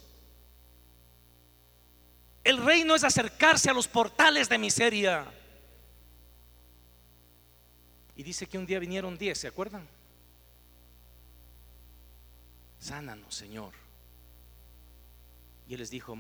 [2.46, 5.26] El reino es acercarse a los portales de miseria.
[8.16, 9.86] Y dice que un día vinieron diez, ¿se acuerdan?
[12.80, 13.74] Sánanos, Señor.
[15.68, 16.16] Y él les dijo,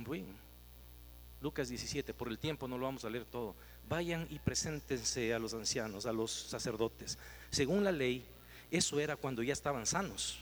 [1.42, 3.56] Lucas 17, por el tiempo no lo vamos a leer todo.
[3.88, 7.20] Vayan y preséntense a los ancianos, a los sacerdotes.
[7.52, 8.26] Según la ley,
[8.72, 10.40] eso era cuando ya estaban sanos.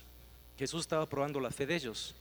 [0.57, 2.15] Jesús estaba probando la fe de ellos.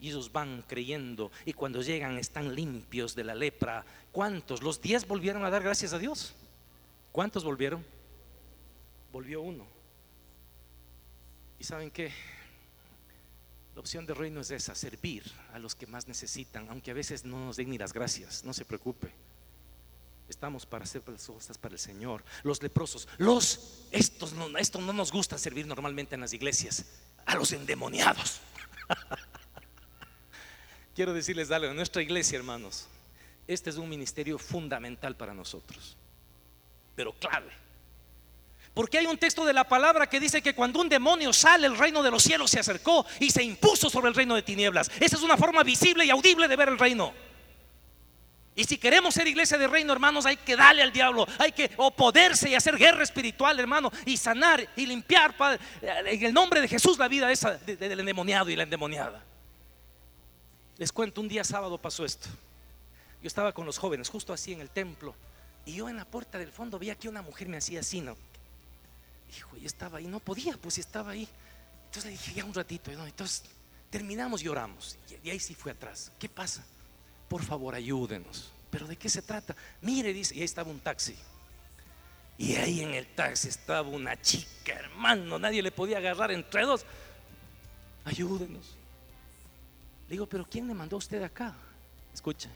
[0.00, 3.84] Y ellos van creyendo y cuando llegan están limpios de la lepra.
[4.12, 4.62] ¿Cuántos?
[4.62, 6.34] Los diez volvieron a dar gracias a Dios.
[7.12, 7.84] ¿Cuántos volvieron?
[9.12, 9.66] Volvió uno.
[11.58, 12.12] ¿Y saben qué?
[13.74, 17.24] La opción de reino es esa, servir a los que más necesitan, aunque a veces
[17.24, 19.12] no nos den ni las gracias, no se preocupe.
[20.28, 22.24] Estamos para hacer cosas para el Señor.
[22.42, 26.86] Los leprosos, los, estos no, esto no nos gusta servir normalmente en las iglesias,
[27.24, 28.40] a los endemoniados.
[30.98, 32.88] Quiero decirles algo, en nuestra iglesia, hermanos,
[33.46, 35.96] este es un ministerio fundamental para nosotros,
[36.96, 37.52] pero clave.
[38.74, 41.78] Porque hay un texto de la palabra que dice que cuando un demonio sale, el
[41.78, 44.90] reino de los cielos se acercó y se impuso sobre el reino de tinieblas.
[44.98, 47.14] Esa es una forma visible y audible de ver el reino.
[48.56, 51.70] Y si queremos ser iglesia de reino, hermanos, hay que darle al diablo, hay que
[51.76, 55.32] opoderse y hacer guerra espiritual, hermano, y sanar y limpiar
[55.80, 59.27] en el nombre de Jesús la vida esa del endemoniado y la endemoniada.
[60.78, 62.28] Les cuento, un día sábado pasó esto.
[63.20, 65.14] Yo estaba con los jóvenes, justo así en el templo,
[65.66, 68.16] y yo en la puerta del fondo veía que una mujer me hacía así, ¿no?
[69.36, 71.28] Hijo, yo estaba ahí, no podía, pues estaba ahí.
[71.86, 73.04] Entonces le dije, ya un ratito, ¿no?
[73.06, 73.42] Entonces
[73.90, 74.96] terminamos y oramos.
[75.24, 76.12] Y ahí sí fue atrás.
[76.18, 76.64] ¿Qué pasa?
[77.28, 78.52] Por favor, ayúdenos.
[78.70, 79.56] ¿Pero de qué se trata?
[79.82, 81.16] Mire, dice, y ahí estaba un taxi.
[82.38, 86.86] Y ahí en el taxi estaba una chica, hermano, nadie le podía agarrar entre dos.
[88.04, 88.77] Ayúdenos.
[90.08, 91.54] Le digo, pero ¿quién le mandó a usted acá?
[92.14, 92.48] Escucha.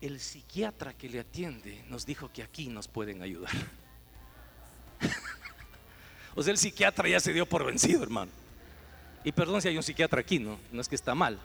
[0.00, 3.50] El psiquiatra que le atiende nos dijo que aquí nos pueden ayudar.
[6.36, 8.30] o sea, el psiquiatra ya se dio por vencido, hermano.
[9.24, 11.40] Y perdón si hay un psiquiatra aquí, no, no es que está mal.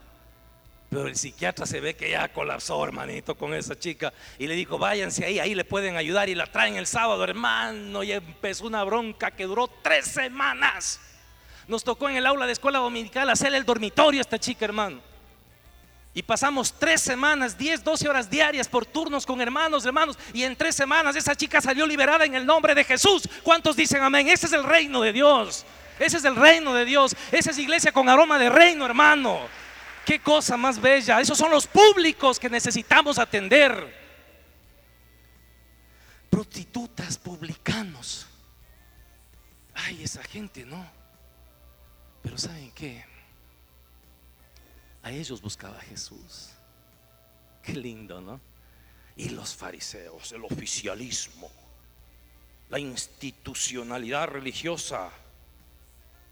[0.89, 4.13] Pero el psiquiatra se ve que ya colapsó, hermanito, con esa chica.
[4.37, 6.29] Y le dijo, váyanse ahí, ahí le pueden ayudar.
[6.29, 8.03] Y la traen el sábado, hermano.
[8.03, 10.99] Y empezó una bronca que duró tres semanas.
[11.69, 14.99] Nos tocó en el aula de escuela dominical hacer el dormitorio a esta chica, hermano.
[16.15, 20.17] Y pasamos tres semanas, diez, doce horas diarias por turnos con hermanos, hermanos.
[20.33, 23.29] Y en tres semanas esa chica salió liberada en el nombre de Jesús.
[23.43, 24.27] ¿Cuántos dicen amén?
[24.27, 25.63] Ese es el reino de Dios.
[25.99, 27.15] Ese es el reino de Dios.
[27.31, 29.39] Esa es iglesia con aroma de reino, hermano.
[30.03, 31.21] Qué cosa más bella.
[31.21, 33.95] Esos son los públicos que necesitamos atender.
[36.31, 38.25] Prostitutas, publicanos.
[39.75, 40.98] Ay, esa gente, ¿no?
[42.21, 43.05] Pero ¿saben qué?
[45.03, 46.49] A ellos buscaba Jesús.
[47.63, 48.39] Qué lindo, ¿no?
[49.15, 51.51] Y los fariseos, el oficialismo,
[52.69, 55.09] la institucionalidad religiosa.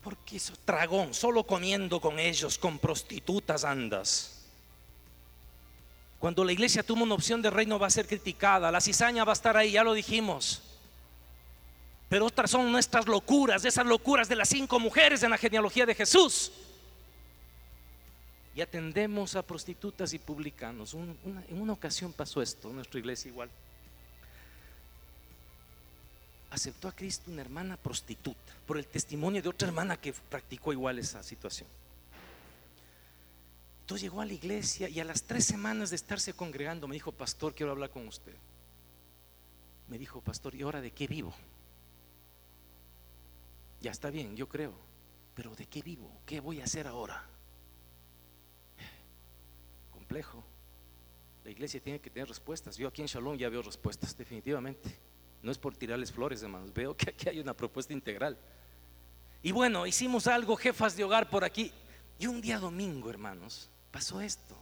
[0.01, 4.45] Porque eso, tragón, solo comiendo con ellos, con prostitutas andas.
[6.19, 9.31] Cuando la iglesia toma una opción de reino va a ser criticada, la cizaña va
[9.31, 10.66] a estar ahí, ya lo dijimos.
[12.09, 15.93] Pero otras son nuestras locuras, esas locuras de las cinco mujeres en la genealogía de
[15.93, 16.51] Jesús.
[18.55, 20.93] Y atendemos a prostitutas y publicanos.
[20.93, 23.49] en una ocasión pasó esto, en nuestra iglesia igual.
[26.49, 30.97] Aceptó a Cristo una hermana prostituta por el testimonio de otra hermana que practicó igual
[30.97, 31.67] esa situación.
[33.81, 37.11] Entonces llegó a la iglesia y a las tres semanas de estarse congregando me dijo,
[37.11, 38.35] pastor, quiero hablar con usted.
[39.87, 41.33] Me dijo, pastor, ¿y ahora de qué vivo?
[43.81, 44.73] Ya está bien, yo creo.
[45.35, 46.21] Pero ¿de qué vivo?
[46.25, 47.27] ¿Qué voy a hacer ahora?
[50.07, 50.41] complejo.
[51.43, 52.77] La iglesia tiene que tener respuestas.
[52.77, 54.97] Yo aquí en Shalom ya veo respuestas, definitivamente.
[55.41, 56.73] No es por tirarles flores, hermanos.
[56.73, 58.37] Veo que aquí hay una propuesta integral.
[59.43, 61.71] Y bueno, hicimos algo, jefas de hogar por aquí.
[62.19, 64.55] Y un día domingo, hermanos, pasó esto.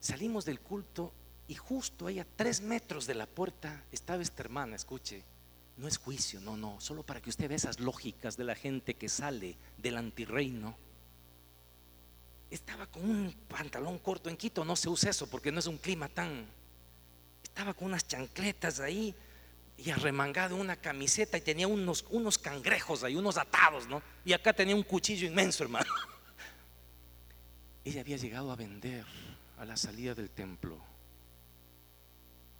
[0.00, 1.12] Salimos del culto
[1.48, 5.24] y justo ahí a tres metros de la puerta estaba esta hermana, escuche.
[5.76, 8.94] No es juicio, no, no, solo para que usted vea esas lógicas de la gente
[8.94, 10.76] que sale del antirreino
[12.54, 15.78] estaba con un pantalón corto en Quito, no se usa eso porque no es un
[15.78, 16.46] clima tan...
[17.42, 19.14] Estaba con unas chancletas ahí
[19.76, 24.02] y arremangado una camiseta y tenía unos, unos cangrejos ahí, unos atados, ¿no?
[24.24, 25.90] Y acá tenía un cuchillo inmenso, hermano.
[27.84, 29.04] Ella había llegado a vender
[29.58, 30.78] a la salida del templo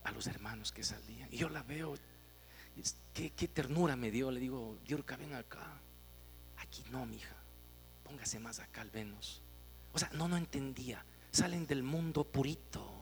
[0.05, 1.29] a los hermanos que salían.
[1.31, 1.97] Y yo la veo,
[3.13, 4.31] qué, ternura me dio.
[4.31, 5.81] Le digo, Diorca, ven acá.
[6.57, 7.37] Aquí no, mija.
[8.05, 9.43] Póngase más acá al menos.
[9.93, 11.05] O sea, no, no entendía.
[11.31, 13.02] Salen del mundo purito.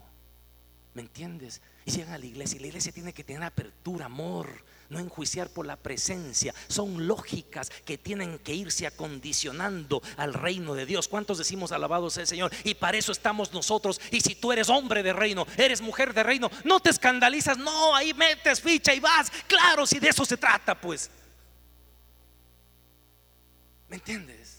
[0.94, 1.60] ¿Me entiendes?
[1.84, 2.56] Y llegan a la iglesia.
[2.56, 6.52] Y la iglesia tiene que tener apertura, amor, no enjuiciar por la presencia.
[6.66, 11.06] Son lógicas que tienen que irse acondicionando al reino de Dios.
[11.06, 12.50] ¿Cuántos decimos alabados el Señor?
[12.64, 14.00] Y para eso estamos nosotros.
[14.10, 17.56] Y si tú eres hombre de reino, eres mujer de reino, no te escandalizas.
[17.56, 19.30] No, ahí metes ficha y vas.
[19.46, 21.08] Claro, si de eso se trata, pues.
[23.88, 24.58] ¿Me entiendes?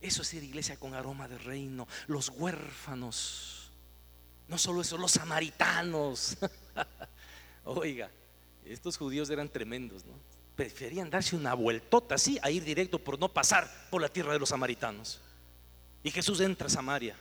[0.00, 1.88] Eso es ir iglesia con aroma de reino.
[2.06, 3.59] Los huérfanos.
[4.50, 6.36] No solo eso, los samaritanos.
[7.64, 8.10] Oiga,
[8.66, 10.12] estos judíos eran tremendos, ¿no?
[10.56, 14.40] Preferían darse una vueltota así a ir directo por no pasar por la tierra de
[14.40, 15.20] los samaritanos.
[16.02, 17.14] Y Jesús entra a Samaria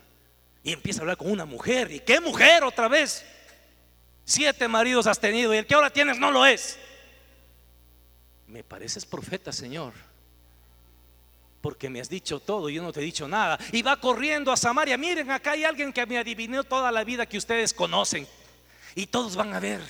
[0.63, 1.91] y empieza a hablar con una mujer.
[1.91, 3.23] ¿Y qué mujer otra vez?
[4.25, 6.79] Siete maridos has tenido y el que ahora tienes no lo es.
[8.47, 10.08] Me pareces profeta, Señor
[11.61, 13.59] porque me has dicho todo yo no te he dicho nada.
[13.71, 14.97] Y va corriendo a Samaria.
[14.97, 18.27] Miren, acá hay alguien que me adivinó toda la vida que ustedes conocen.
[18.95, 19.81] Y todos van a ver.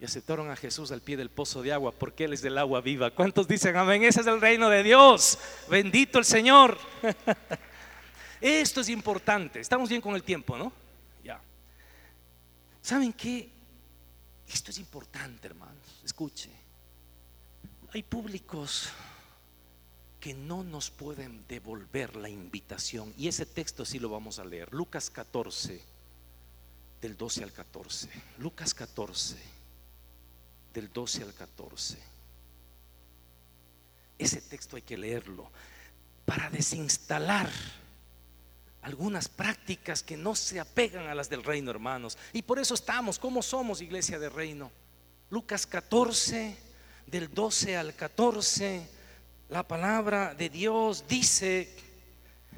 [0.00, 2.80] Y aceptaron a Jesús al pie del pozo de agua porque Él es del agua
[2.80, 3.10] viva.
[3.10, 4.02] ¿Cuántos dicen amén?
[4.02, 5.38] Ese es el reino de Dios.
[5.68, 6.76] Bendito el Señor.
[8.40, 9.60] Esto es importante.
[9.60, 10.72] Estamos bien con el tiempo, ¿no?
[11.22, 11.40] Ya.
[12.80, 13.48] ¿Saben qué?
[14.48, 16.00] Esto es importante, hermanos.
[16.04, 16.50] Escuche.
[17.94, 18.88] Hay públicos
[20.22, 23.12] que no nos pueden devolver la invitación.
[23.18, 24.72] Y ese texto sí lo vamos a leer.
[24.72, 25.82] Lucas 14,
[27.00, 28.08] del 12 al 14.
[28.38, 29.36] Lucas 14,
[30.72, 31.98] del 12 al 14.
[34.16, 35.50] Ese texto hay que leerlo
[36.24, 37.50] para desinstalar
[38.82, 42.16] algunas prácticas que no se apegan a las del reino, hermanos.
[42.32, 44.70] Y por eso estamos, como somos iglesia de reino?
[45.30, 46.56] Lucas 14,
[47.08, 49.01] del 12 al 14
[49.52, 51.68] la palabra de Dios dice,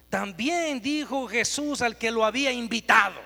[0.09, 3.21] también dijo Jesús al que lo había invitado,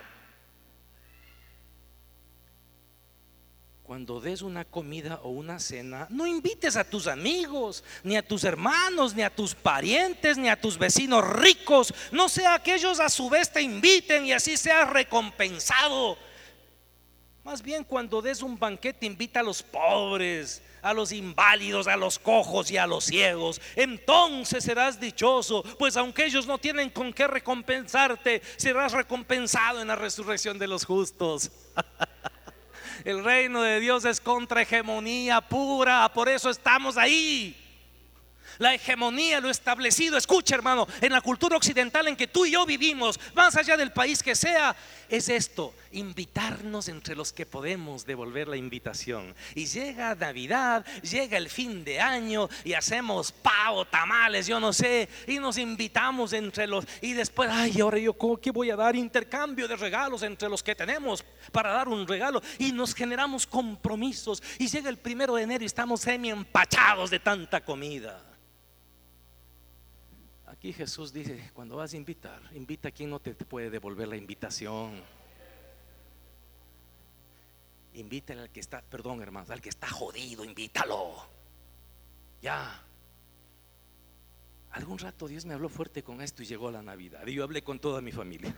[3.82, 8.44] cuando des una comida o una cena, no invites a tus amigos, ni a tus
[8.44, 13.10] hermanos, ni a tus parientes, ni a tus vecinos ricos, no sea que ellos a
[13.10, 16.16] su vez te inviten y así seas recompensado.
[17.44, 22.18] Más bien cuando des un banquete invita a los pobres, a los inválidos, a los
[22.18, 23.60] cojos y a los ciegos.
[23.76, 29.96] Entonces serás dichoso, pues aunque ellos no tienen con qué recompensarte, serás recompensado en la
[29.96, 31.50] resurrección de los justos.
[33.04, 37.67] El reino de Dios es contra hegemonía pura, por eso estamos ahí.
[38.58, 42.66] La hegemonía, lo establecido, escucha hermano, en la cultura occidental en que tú y yo
[42.66, 44.74] vivimos, más allá del país que sea,
[45.08, 49.34] es esto, invitarnos entre los que podemos devolver la invitación.
[49.54, 55.08] Y llega Navidad, llega el fin de año y hacemos pavo, tamales, yo no sé,
[55.26, 58.96] y nos invitamos entre los, y después, ay, ahora yo, ¿qué voy a dar?
[58.96, 64.42] Intercambio de regalos entre los que tenemos para dar un regalo y nos generamos compromisos.
[64.58, 68.24] Y llega el primero de enero y estamos semi empachados de tanta comida.
[70.58, 74.16] Aquí Jesús dice, cuando vas a invitar, invita a quien no te puede devolver la
[74.16, 75.00] invitación.
[77.94, 81.14] Invítale al que está, perdón hermanos, al que está jodido, invítalo.
[82.42, 82.84] Ya.
[84.70, 87.26] Algún rato Dios me habló fuerte con esto y llegó la Navidad.
[87.26, 88.54] Y yo hablé con toda mi familia.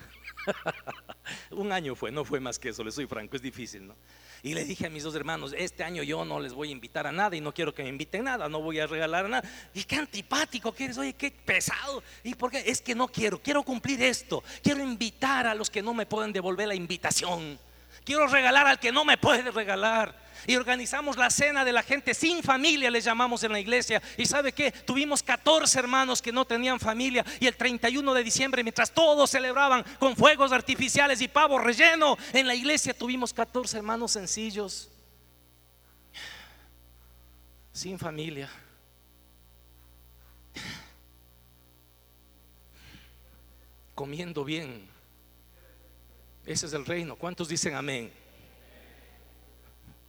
[1.51, 3.95] Un año fue, no fue más que eso, le soy franco, es difícil, ¿no?
[4.43, 7.07] Y le dije a mis dos hermanos, este año yo no les voy a invitar
[7.07, 9.49] a nada y no quiero que me inviten nada, no voy a regalar nada.
[9.73, 12.03] Y qué antipático que eres, oye, qué pesado.
[12.25, 12.65] ¿Y por qué?
[12.67, 14.43] Es que no quiero, quiero cumplir esto.
[14.63, 17.59] Quiero invitar a los que no me pueden devolver la invitación.
[18.05, 20.30] Quiero regalar al que no me puede regalar.
[20.47, 24.03] Y organizamos la cena de la gente sin familia, les llamamos en la iglesia.
[24.17, 27.25] Y sabe que tuvimos 14 hermanos que no tenían familia.
[27.39, 32.47] Y el 31 de diciembre, mientras todos celebraban con fuegos artificiales y pavo relleno, en
[32.47, 34.91] la iglesia tuvimos 14 hermanos sencillos,
[37.73, 38.51] sin familia.
[43.95, 44.89] Comiendo bien.
[46.47, 47.17] Ese es el reino.
[47.17, 48.20] ¿Cuántos dicen amén?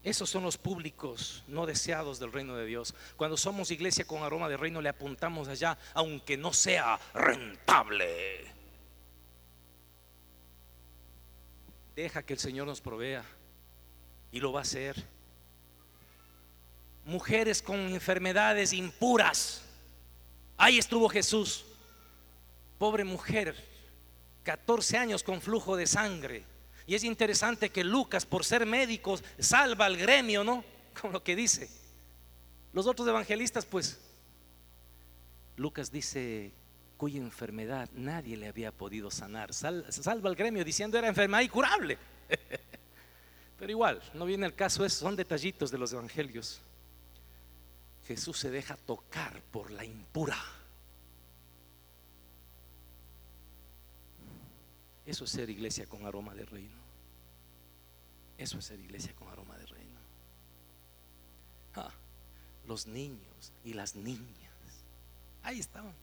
[0.04, 2.95] Esos son los públicos no deseados del reino de Dios.
[3.18, 8.52] Cuando somos iglesia con aroma de reino, le apuntamos allá, aunque no sea rentable.
[11.95, 13.24] Deja que el Señor nos provea
[14.32, 15.06] y lo va a hacer.
[17.06, 19.64] Mujeres con enfermedades impuras.
[20.58, 21.66] Ahí estuvo Jesús.
[22.80, 23.56] Pobre mujer,
[24.43, 26.51] 14 años con flujo de sangre
[26.88, 30.63] y es interesante que Lucas, por ser médico, salva al gremio, ¿no?
[31.01, 31.69] Con lo que dice.
[32.73, 33.99] Los otros evangelistas, pues,
[35.57, 36.51] Lucas dice
[36.97, 39.53] cuya enfermedad nadie le había podido sanar.
[39.53, 41.97] salva al gremio diciendo era enfermedad incurable.
[43.59, 46.61] Pero igual, no viene el caso, es, son detallitos de los evangelios.
[48.07, 50.38] Jesús se deja tocar por la impura.
[55.06, 56.82] Eso es ser iglesia con aroma de reino.
[58.38, 59.99] Eso es ser iglesia con aroma de reino.
[61.76, 61.91] Ah,
[62.68, 64.52] los niños y las niñas.
[65.43, 65.93] Ahí estaban.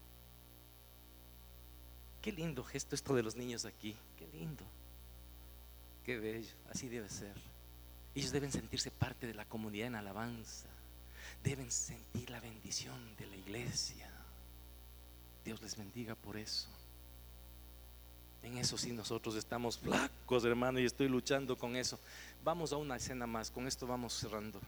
[2.22, 3.96] Qué lindo gesto esto de los niños aquí.
[4.16, 4.64] Qué lindo.
[6.04, 6.54] Qué bello.
[6.70, 7.36] Así debe ser.
[8.14, 10.68] Ellos deben sentirse parte de la comunidad en alabanza.
[11.44, 14.10] Deben sentir la bendición de la iglesia.
[15.44, 16.68] Dios les bendiga por eso.
[18.42, 21.98] En eso sí nosotros estamos flacos, hermano, y estoy luchando con eso.
[22.44, 24.60] Vamos a una escena más, con esto vamos cerrando.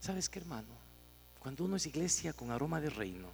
[0.00, 0.68] ¿Sabes qué, hermano?
[1.38, 3.28] Cuando uno es iglesia con aroma de reino,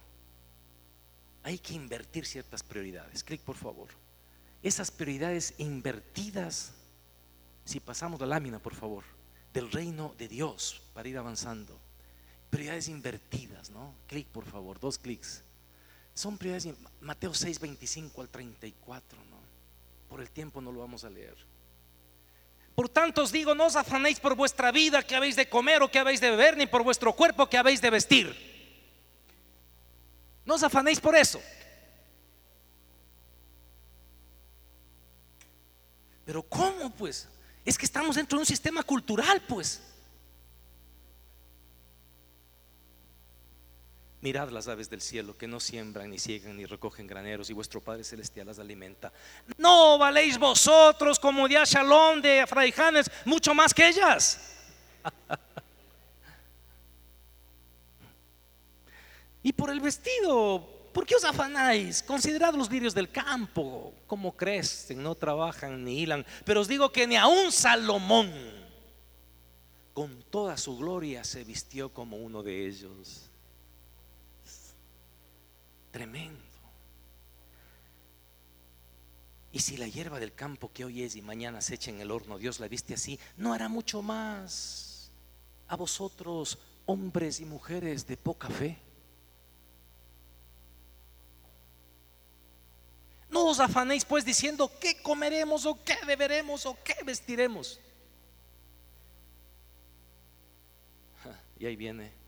[1.43, 3.23] hay que invertir ciertas prioridades.
[3.23, 3.87] Clic, por favor.
[4.61, 6.73] Esas prioridades invertidas,
[7.63, 9.03] si pasamos la lámina, por favor,
[9.53, 11.79] del reino de Dios para ir avanzando.
[12.49, 13.93] Prioridades invertidas, ¿no?
[14.07, 15.43] Clic, por favor, dos clics.
[16.17, 19.37] Son prioridades, Mateo 6, 25 al 34, ¿no?
[20.09, 21.35] Por el tiempo no lo vamos a leer.
[22.73, 25.91] Por tanto os digo, no os afanéis por vuestra vida que habéis de comer o
[25.91, 28.33] que habéis de beber, ni por vuestro cuerpo que habéis de vestir.
[30.43, 31.39] No os afanéis por eso.
[36.25, 37.27] Pero ¿cómo pues?
[37.63, 39.83] Es que estamos dentro de un sistema cultural pues.
[44.19, 47.81] Mirad las aves del cielo que no siembran, ni ciegan, ni recogen graneros, y vuestro
[47.81, 49.13] Padre Celestial las alimenta.
[49.57, 54.55] No valéis vosotros como de Shalom de Fraijanes, mucho más que ellas.
[59.43, 62.01] y por el vestido, ¿por qué os afanáis?
[62.01, 66.25] Considerad los lirios del campo, como crecen, no trabajan ni hilan.
[66.43, 68.33] Pero os digo que ni aun Salomón,
[69.93, 73.26] con toda su gloria, se vistió como uno de ellos.
[75.97, 76.43] Tremendo.
[79.51, 82.11] Y si la hierba del campo que hoy es y mañana se echa en el
[82.11, 85.09] horno, Dios la viste así, no hará mucho más
[85.67, 88.77] a vosotros, hombres y mujeres de poca fe.
[93.31, 97.79] No os afanéis pues diciendo qué comeremos o qué beberemos o qué vestiremos.
[101.57, 102.26] Y ahí viene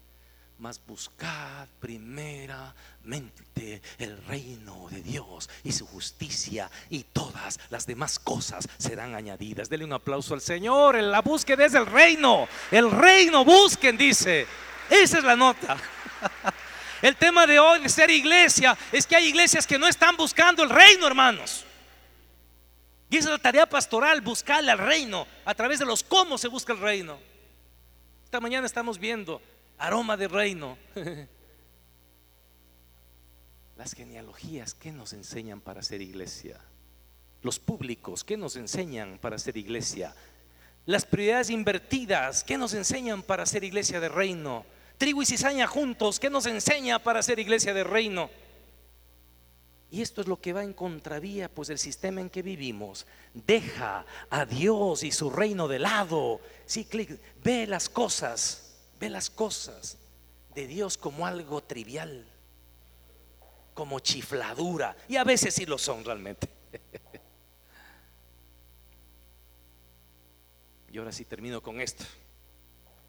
[0.60, 8.68] mas buscad primeramente el reino de Dios y su justicia y todas las demás cosas
[8.78, 9.70] serán añadidas.
[9.70, 10.96] Dele un aplauso al Señor.
[10.96, 12.48] La búsqueda es el reino.
[12.72, 14.46] El reino busquen, dice.
[14.90, 15.78] Esa es la nota.
[17.02, 20.64] El tema de hoy de ser iglesia es que hay iglesias que no están buscando
[20.64, 21.64] el reino, hermanos.
[23.10, 26.50] Y esa es la tarea pastoral, buscarle al reino a través de los cómo se
[26.50, 27.18] busca el reino.
[28.26, 29.42] Esta mañana estamos viendo
[29.80, 30.78] aroma de reino.
[33.78, 36.60] Las genealogías, ¿qué nos enseñan para ser iglesia?
[37.42, 40.14] Los públicos, ¿qué nos enseñan para ser iglesia?
[40.86, 44.66] Las prioridades invertidas, ¿qué nos enseñan para ser iglesia de reino?
[44.98, 48.30] Trigo y cizaña juntos, ¿qué nos enseña para ser iglesia de reino?
[49.92, 54.06] Y esto es lo que va en contravía, pues el sistema en que vivimos deja
[54.30, 56.42] a Dios y su reino de lado.
[56.66, 58.69] Sí, clic, ve las cosas
[59.00, 59.98] ve las cosas
[60.54, 62.26] de Dios como algo trivial,
[63.74, 66.50] como chifladura, y a veces sí lo son realmente.
[70.92, 72.04] Y ahora sí termino con esto.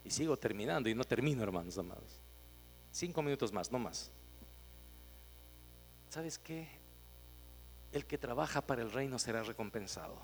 [0.03, 2.21] Y sigo terminando y no termino, hermanos amados.
[2.91, 4.11] Cinco minutos más, no más.
[6.09, 6.67] ¿Sabes qué?
[7.91, 10.15] El que trabaja para el reino será recompensado.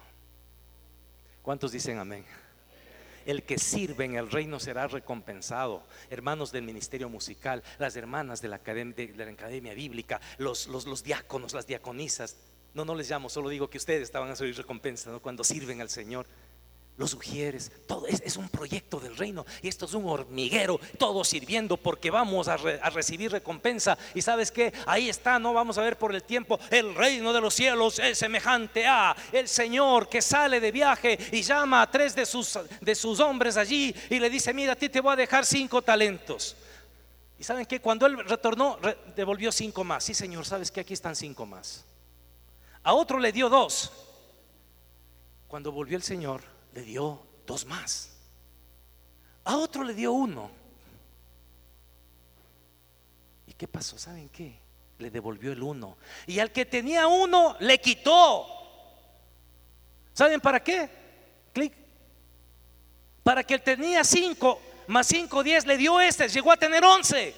[1.42, 2.26] ¿Cuántos dicen amén?
[3.28, 5.84] El que sirve en el reino será recompensado.
[6.10, 10.70] Hermanos del ministerio musical, las hermanas de la academia, de la academia bíblica, los,
[11.04, 12.38] diáconos, las diaconisas.
[12.74, 16.26] No, no les llamo, solo digo que ustedes estaban a recompensa cuando sirven al Señor
[16.98, 21.78] los sugieres, todo es, un proyecto del reino y esto es un hormiguero, todo sirviendo
[21.78, 26.14] porque vamos a, recibir recompensa y sabes que ahí está, no vamos a ver por
[26.14, 30.72] el tiempo, el reino de los cielos es semejante a el Señor que sale de
[30.72, 34.74] viaje y llama a tres de sus, de sus hombres allí y le dice, mira,
[34.74, 36.56] a ti te voy a dejar cinco talentos.
[37.40, 38.80] Y saben que cuando él retornó,
[39.16, 40.04] devolvió cinco más.
[40.04, 41.86] Sí, Señor, sabes que aquí están cinco más.
[42.82, 43.92] A otro le dio dos.
[45.48, 46.42] Cuando volvió el Señor,
[46.78, 48.12] le dio dos más.
[49.46, 50.52] A otro le dio uno.
[53.48, 53.98] ¿Y qué pasó?
[53.98, 54.60] ¿Saben qué?
[55.00, 55.98] Le devolvió el uno.
[56.28, 58.46] Y al que tenía uno, le quitó.
[60.14, 60.88] ¿Saben para qué?
[61.52, 61.74] Clic.
[63.24, 67.34] Para que él tenía cinco, más cinco, diez, le dio este, llegó a tener once.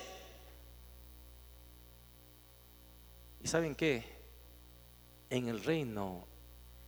[3.42, 4.04] ¿Y saben qué?
[5.30, 6.28] En el reino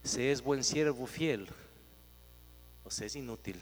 [0.03, 1.47] se es buen siervo fiel
[2.99, 3.59] es inútil.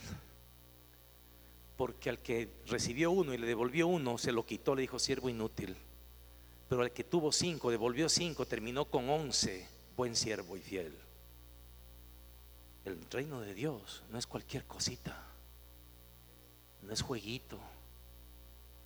[1.78, 5.30] Porque al que recibió uno y le devolvió uno, se lo quitó, le dijo siervo
[5.30, 5.76] inútil.
[6.68, 10.94] Pero al que tuvo cinco, devolvió cinco, terminó con once, buen siervo y fiel.
[12.86, 15.26] El reino de Dios no es cualquier cosita,
[16.82, 17.60] no es jueguito,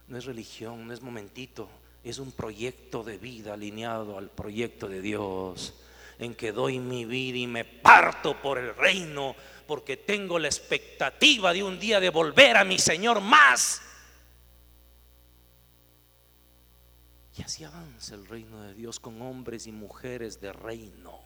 [0.07, 1.69] no es religión, no es momentito,
[2.03, 5.73] es un proyecto de vida alineado al proyecto de Dios,
[6.19, 9.35] en que doy mi vida y me parto por el reino
[9.67, 13.81] porque tengo la expectativa de un día de volver a mi Señor más.
[17.35, 21.19] Y así avanza el reino de Dios con hombres y mujeres de reino.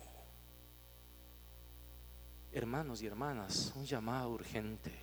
[2.54, 4.94] Hermanos y hermanas, un llamado urgente.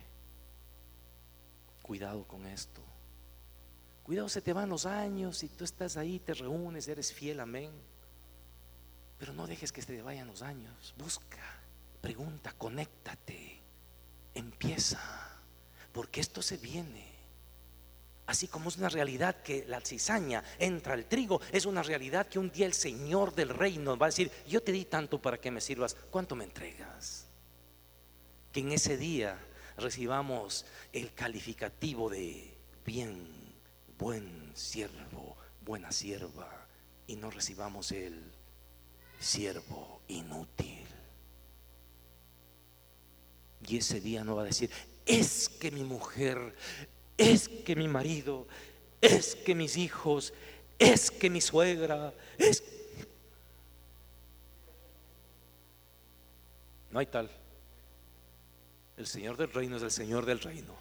[1.81, 2.81] Cuidado con esto.
[4.01, 7.71] Cuidado, se te van los años y tú estás ahí, te reúnes, eres fiel, amén.
[9.17, 10.93] Pero no dejes que te vayan los años.
[10.97, 11.65] Busca
[12.05, 13.59] Pregunta, conéctate,
[14.35, 15.01] empieza,
[15.91, 17.03] porque esto se viene.
[18.27, 22.37] Así como es una realidad que la cizaña entra al trigo, es una realidad que
[22.37, 25.49] un día el Señor del reino va a decir, yo te di tanto para que
[25.49, 27.25] me sirvas, ¿cuánto me entregas?
[28.51, 29.39] Que en ese día
[29.75, 32.55] recibamos el calificativo de
[32.85, 33.27] bien,
[33.97, 36.67] buen siervo, buena sierva,
[37.07, 38.31] y no recibamos el
[39.19, 40.85] siervo inútil.
[43.67, 44.69] Y ese día no va a decir,
[45.05, 46.55] es que mi mujer,
[47.17, 48.47] es que mi marido,
[49.01, 50.33] es que mis hijos,
[50.77, 52.63] es que mi suegra, es...
[56.91, 57.29] No hay tal.
[58.97, 60.73] El Señor del reino es el Señor del reino.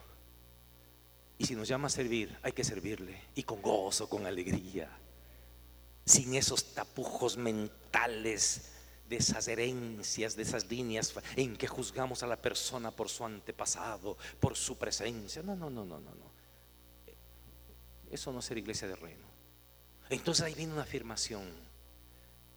[1.39, 3.21] Y si nos llama a servir, hay que servirle.
[3.35, 4.89] Y con gozo, con alegría.
[6.05, 8.71] Sin esos tapujos mentales
[9.09, 14.17] de esas herencias, de esas líneas en que juzgamos a la persona por su antepasado,
[14.41, 15.43] por su presencia.
[15.43, 16.35] No, no, no, no, no, no.
[18.11, 19.27] Eso no es ser iglesia de reino.
[20.11, 21.43] Entonces ahí viene una afirmación.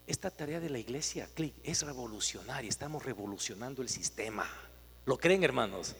[0.06, 2.70] Esta tarea de la iglesia, clic, es revolucionaria.
[2.70, 4.50] Estamos revolucionando el sistema.
[5.06, 5.95] ¿Lo creen, hermanos?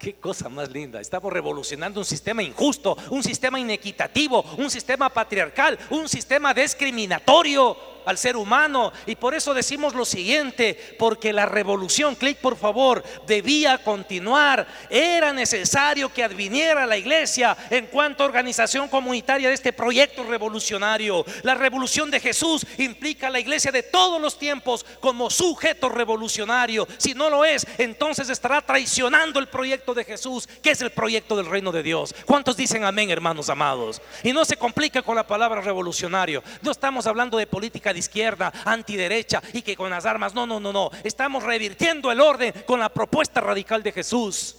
[0.00, 0.98] Qué cosa más linda.
[0.98, 8.18] Estamos revolucionando un sistema injusto, un sistema inequitativo, un sistema patriarcal, un sistema discriminatorio al
[8.18, 8.92] ser humano.
[9.06, 14.66] Y por eso decimos lo siguiente, porque la revolución, clic por favor, debía continuar.
[14.88, 21.24] Era necesario que adviniera la iglesia en cuanto a organización comunitaria de este proyecto revolucionario.
[21.42, 26.86] La revolución de Jesús implica a la iglesia de todos los tiempos como sujeto revolucionario.
[26.98, 31.36] Si no lo es, entonces estará traicionando el proyecto de Jesús, que es el proyecto
[31.36, 32.14] del reino de Dios.
[32.24, 34.00] ¿Cuántos dicen amén, hermanos amados?
[34.22, 36.42] Y no se complica con la palabra revolucionario.
[36.62, 40.34] No estamos hablando de política de izquierda, antiderecha y que con las armas.
[40.34, 40.90] No, no, no, no.
[41.04, 44.56] Estamos revirtiendo el orden con la propuesta radical de Jesús.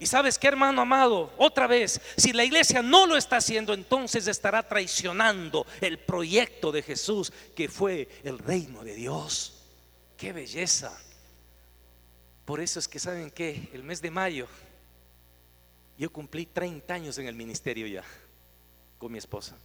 [0.00, 4.26] Y sabes qué, hermano amado, otra vez, si la iglesia no lo está haciendo, entonces
[4.26, 9.62] estará traicionando el proyecto de Jesús, que fue el reino de Dios.
[10.16, 10.98] Qué belleza.
[12.46, 14.48] Por eso es que, ¿saben que El mes de mayo,
[15.98, 18.02] yo cumplí 30 años en el ministerio ya,
[18.96, 19.58] con mi esposa.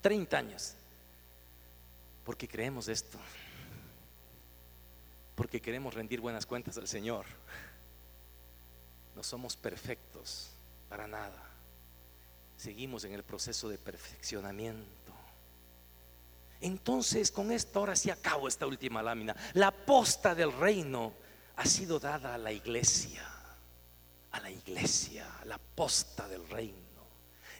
[0.00, 0.74] 30 años.
[2.24, 3.18] Porque creemos esto.
[5.34, 7.24] porque queremos rendir buenas cuentas al Señor.
[9.14, 10.50] No somos perfectos
[10.88, 11.42] para nada.
[12.56, 15.12] Seguimos en el proceso de perfeccionamiento.
[16.60, 19.36] Entonces, con esto ahora sí acabo esta última lámina.
[19.54, 21.12] La posta del reino
[21.54, 23.24] ha sido dada a la iglesia.
[24.32, 26.87] A la iglesia, la posta del reino.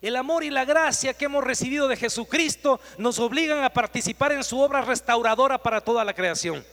[0.01, 4.45] El amor y la gracia que hemos recibido de Jesucristo nos obligan a participar en
[4.45, 6.65] su obra restauradora para toda la creación.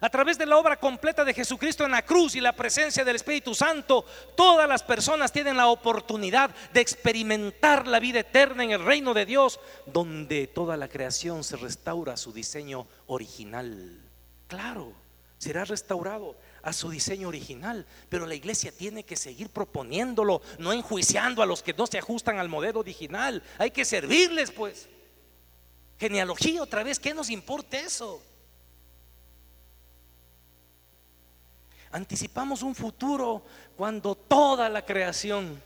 [0.00, 3.16] A través de la obra completa de Jesucristo en la cruz y la presencia del
[3.16, 4.04] Espíritu Santo,
[4.36, 9.24] todas las personas tienen la oportunidad de experimentar la vida eterna en el reino de
[9.24, 13.98] Dios, donde toda la creación se restaura a su diseño original.
[14.46, 14.92] Claro,
[15.38, 21.42] será restaurado a su diseño original, pero la iglesia tiene que seguir proponiéndolo, no enjuiciando
[21.42, 23.42] a los que no se ajustan al modelo original.
[23.58, 24.88] Hay que servirles, pues.
[26.00, 28.22] Genealogía otra vez, ¿qué nos importa eso?
[31.92, 33.44] Anticipamos un futuro
[33.76, 35.62] cuando toda la creación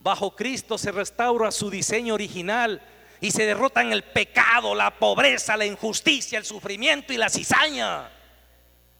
[0.00, 2.82] bajo Cristo se restaura su diseño original
[3.20, 8.17] y se derrotan el pecado, la pobreza, la injusticia, el sufrimiento y la cizaña.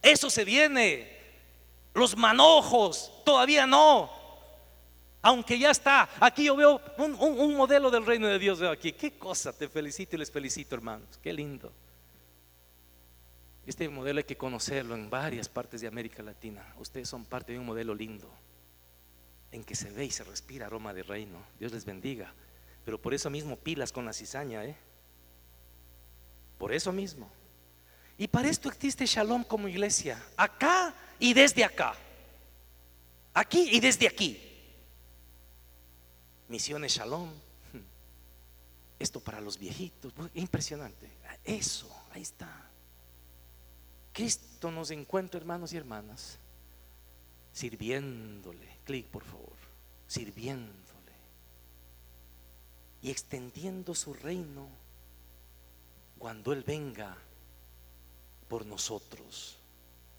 [0.09, 1.19] Eso se viene.
[1.95, 4.11] Los manojos, todavía no.
[5.21, 8.59] Aunque ya está, aquí yo veo un, un modelo del reino de Dios.
[8.61, 11.19] Veo aquí, qué cosa, te felicito y les felicito, hermanos.
[11.23, 11.73] Qué lindo.
[13.67, 16.65] Este modelo hay que conocerlo en varias partes de América Latina.
[16.79, 18.31] Ustedes son parte de un modelo lindo,
[19.53, 21.39] en que se ve y se respira aroma de reino.
[21.59, 22.33] Dios les bendiga.
[22.87, 24.75] Pero por eso mismo pilas con la cizaña, ¿eh?
[26.57, 27.31] Por eso mismo.
[28.19, 31.95] Y para esto existe Shalom como iglesia, acá y desde acá.
[33.33, 34.43] Aquí y desde aquí.
[36.49, 37.31] Misiones Shalom.
[38.99, 41.09] Esto para los viejitos, impresionante.
[41.45, 42.69] Eso, ahí está.
[44.13, 46.41] Cristo nos encuentra, hermanos y hermanas,
[47.53, 48.79] sirviéndole.
[48.85, 49.57] Clic, por favor.
[50.09, 51.13] Sirviéndole.
[53.01, 54.69] Y extendiendo su reino
[56.19, 57.17] cuando Él venga
[58.49, 59.59] por nosotros.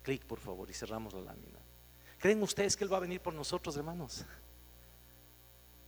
[0.04, 1.60] Clic, por favor, y cerramos la lámina.
[2.20, 4.24] ¿Creen ustedes que Él va a venir por nosotros, hermanos?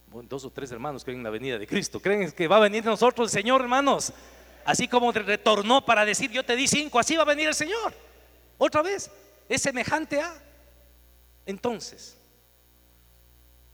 [0.07, 1.99] Bueno, dos o tres hermanos creen en la venida de Cristo.
[1.99, 4.13] ¿Creen que va a venir nosotros el Señor, hermanos?
[4.65, 7.93] Así como retornó para decir, yo te di cinco, así va a venir el Señor.
[8.57, 9.09] Otra vez,
[9.47, 10.33] es semejante a.
[11.45, 12.17] Entonces,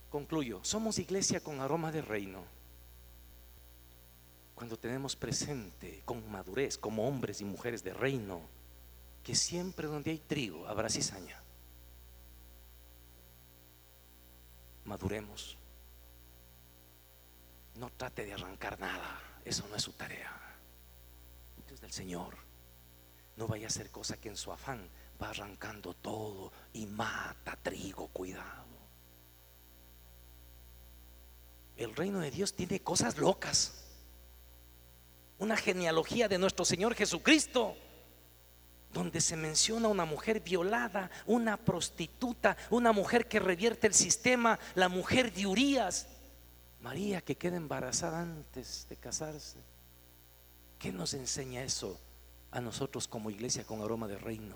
[0.10, 2.44] concluyo, somos iglesia con aroma de reino.
[4.56, 8.42] Cuando tenemos presente con madurez, como hombres y mujeres de reino,
[9.28, 11.44] que siempre donde hay trigo habrá cizaña.
[14.86, 15.58] Maduremos.
[17.76, 20.34] No trate de arrancar nada, eso no es su tarea
[21.82, 22.38] del Señor.
[23.36, 24.90] No vaya a ser cosa que en su afán
[25.22, 28.78] va arrancando todo y mata trigo, cuidado.
[31.76, 33.84] El reino de Dios tiene cosas locas.
[35.38, 37.76] Una genealogía de nuestro Señor Jesucristo,
[38.94, 44.90] donde se menciona una mujer violada, una prostituta, una mujer que revierte el sistema, la
[44.90, 46.08] mujer de Urias,
[46.82, 49.58] María que queda embarazada antes de casarse.
[50.80, 52.00] ¿Qué nos enseña eso
[52.52, 54.56] a nosotros como iglesia con aroma de reino?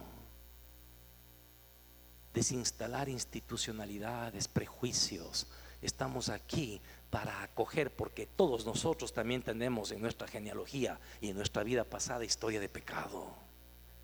[2.33, 5.47] Desinstalar institucionalidades, prejuicios.
[5.81, 6.79] Estamos aquí
[7.09, 12.23] para acoger porque todos nosotros también tenemos en nuestra genealogía y en nuestra vida pasada
[12.23, 13.50] historia de pecado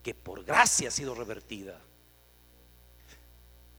[0.08, 1.82] que por gracia ha sido revertida.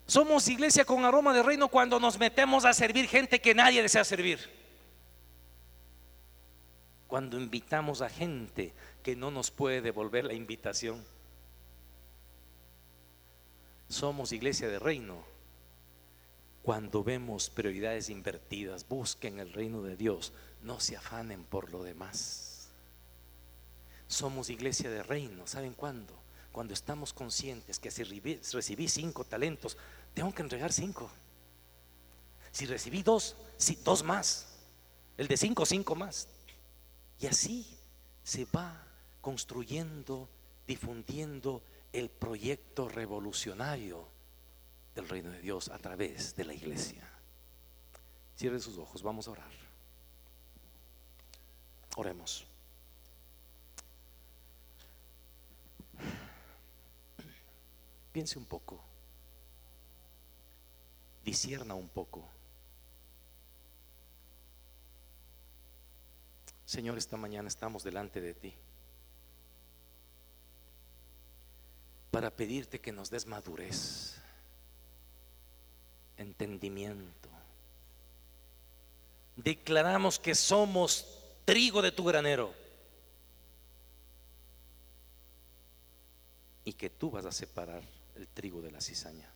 [0.06, 4.04] Somos iglesia con aroma de reino cuando nos metemos a servir gente que nadie desea
[4.04, 4.38] servir
[7.06, 11.02] cuando invitamos a gente que no nos puede devolver la invitación.
[13.88, 15.24] Somos iglesia de reino
[16.60, 18.86] cuando vemos prioridades invertidas.
[18.86, 22.47] Busquen el reino de Dios, no se afanen por lo demás.
[24.08, 26.14] Somos iglesia de reino, ¿saben cuándo?
[26.50, 29.76] Cuando estamos conscientes que si recibí cinco talentos,
[30.14, 31.10] tengo que entregar cinco.
[32.50, 34.46] Si recibí dos, sí, dos más.
[35.16, 36.26] El de cinco, cinco más.
[37.20, 37.66] Y así
[38.24, 38.82] se va
[39.20, 40.28] construyendo,
[40.66, 44.08] difundiendo el proyecto revolucionario
[44.94, 47.08] del reino de Dios a través de la iglesia.
[48.36, 49.50] Cierren sus ojos, vamos a orar.
[51.96, 52.46] Oremos.
[58.18, 58.80] Piense un poco,
[61.24, 62.28] disierna un poco.
[66.64, 68.54] Señor, esta mañana estamos delante de ti.
[72.10, 74.16] para pedirte que nos des madurez,
[76.16, 77.28] entendimiento.
[79.36, 81.06] Declaramos que somos
[81.44, 82.52] trigo de tu granero
[86.64, 89.30] y que tú vas a separar el trigo de la cizaña.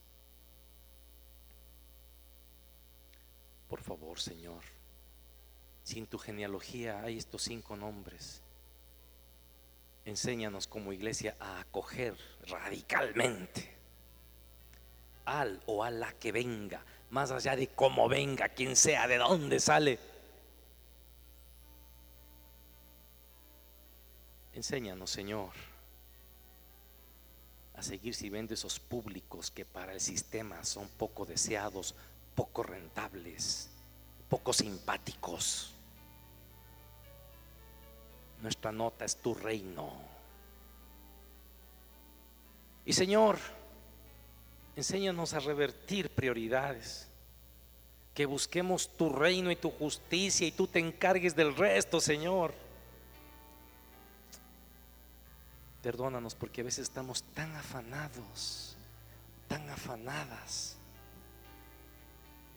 [3.68, 4.62] Por favor, Señor,
[5.83, 8.43] si en tu genealogía hay estos cinco nombres,
[10.05, 12.16] enséñanos como iglesia a acoger
[12.49, 13.72] radicalmente
[15.24, 19.61] al o a la que venga, más allá de cómo venga, quién sea, de dónde
[19.61, 19.99] sale.
[24.53, 25.72] Enséñanos, Señor,
[27.83, 31.95] seguir sirviendo esos públicos que para el sistema son poco deseados,
[32.35, 33.68] poco rentables,
[34.28, 35.72] poco simpáticos.
[38.41, 39.93] Nuestra nota es tu reino.
[42.85, 43.39] Y Señor,
[44.74, 47.09] enséñanos a revertir prioridades.
[48.14, 52.53] Que busquemos tu reino y tu justicia y tú te encargues del resto, Señor.
[55.83, 58.76] Perdónanos porque a veces estamos tan afanados,
[59.49, 60.76] tan afanadas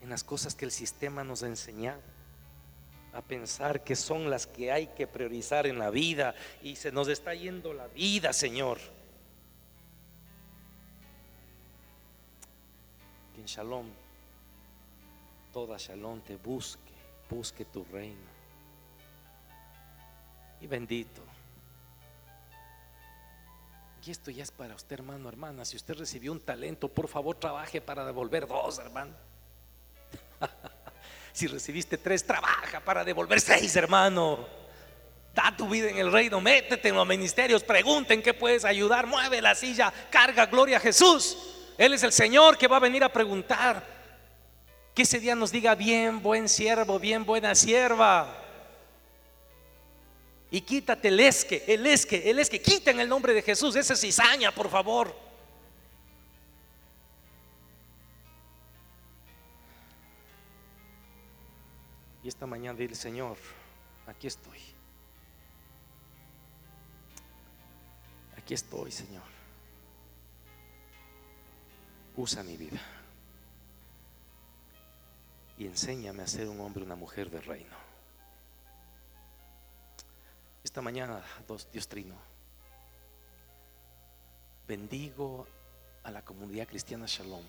[0.01, 2.01] en las cosas que el sistema nos ha enseñado
[3.15, 7.07] a pensar que son las que hay que priorizar en la vida y se nos
[7.07, 8.78] está yendo la vida, Señor.
[13.34, 13.88] Que en Shalom,
[15.53, 16.91] toda Shalom te busque,
[17.30, 18.36] busque tu reino.
[20.59, 21.34] Y bendito.
[24.05, 25.65] Y esto ya es para usted, hermano, hermana.
[25.65, 29.13] Si usted recibió un talento, por favor trabaje para devolver dos, hermano.
[31.33, 34.47] Si recibiste tres, trabaja para devolver seis, hermano.
[35.33, 39.41] Da tu vida en el reino, métete en los ministerios, pregunten qué puedes ayudar, mueve
[39.41, 41.37] la silla, carga, gloria a Jesús.
[41.77, 43.83] Él es el Señor que va a venir a preguntar.
[44.93, 48.44] Que ese día nos diga, bien, buen siervo, bien, buena sierva.
[50.51, 53.95] Y quítate el esque, el esque, el esque, quita en el nombre de Jesús, ese
[53.95, 55.15] cizaña, por favor.
[62.23, 63.37] Y esta mañana dile, Señor,
[64.07, 64.59] aquí estoy.
[68.37, 69.23] Aquí estoy, Señor.
[72.15, 72.81] Usa mi vida.
[75.57, 77.84] Y enséñame a ser un hombre, una mujer de reino.
[80.66, 81.22] Esta mañana,
[81.72, 82.16] Dios Trino,
[84.68, 85.45] bendigo
[86.03, 87.43] a la comunidad cristiana Shalom,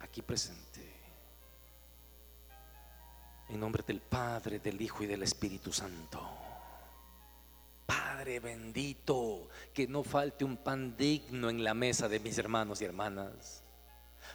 [0.00, 0.92] aquí presente.
[3.48, 6.20] En nombre del Padre, del Hijo y del Espíritu Santo.
[7.86, 12.84] Padre bendito, que no falte un pan digno en la mesa de mis hermanos y
[12.84, 13.62] hermanas.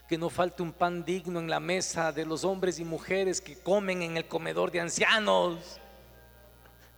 [0.08, 3.60] Que no falte un pan digno en la mesa de los hombres y mujeres que
[3.60, 5.80] comen en el comedor de ancianos.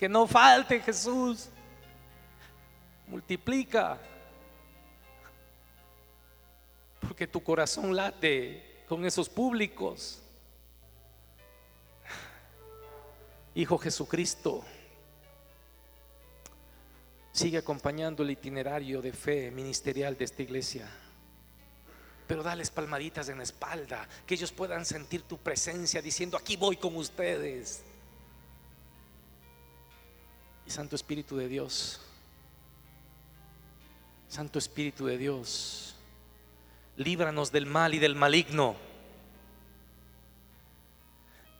[0.01, 1.47] Que no falte Jesús.
[3.05, 3.99] Multiplica.
[6.99, 10.19] Porque tu corazón late con esos públicos.
[13.53, 14.63] Hijo Jesucristo,
[17.31, 20.89] sigue acompañando el itinerario de fe ministerial de esta iglesia.
[22.25, 26.77] Pero dales palmaditas en la espalda, que ellos puedan sentir tu presencia diciendo, aquí voy
[26.77, 27.83] con ustedes.
[30.71, 32.01] Santo Espíritu de Dios,
[34.27, 35.95] Santo Espíritu de Dios,
[36.95, 38.75] líbranos del mal y del maligno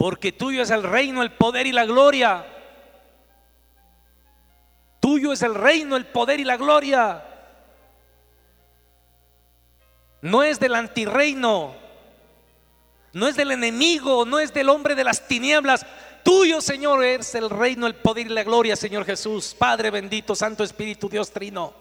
[0.01, 2.43] porque tuyo es el reino, el poder y la gloria.
[4.99, 7.24] Tuyo es el reino, el poder y la gloria.
[10.24, 11.76] No es del antirreino,
[13.14, 15.86] no es del enemigo, no es del hombre de las tinieblas.
[16.24, 19.55] Tuyo, Señor, es el reino, el poder y la gloria, Señor Jesús.
[19.57, 21.74] Padre bendito, Santo Espíritu, Dios Trino.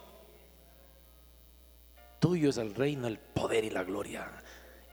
[2.18, 4.30] Tuyo es el reino, el poder y la gloria.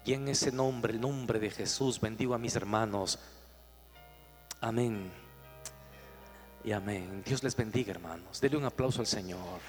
[0.06, 3.20] Y en ese nombre, el nombre de Jesús, bendigo a mis hermanos.
[4.62, 5.12] Amén.
[6.64, 7.24] Y amén.
[7.26, 8.39] Dios les bendiga, hermanos.
[8.39, 9.60] Dele un aplauso al Señor.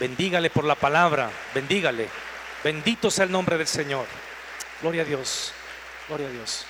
[0.00, 1.30] Bendígale por la palabra.
[1.54, 2.08] Bendígale.
[2.62, 4.06] Bendito sea el nombre del Señor.
[4.80, 5.52] Gloria a Dios.
[6.08, 6.66] Gloria a Dios.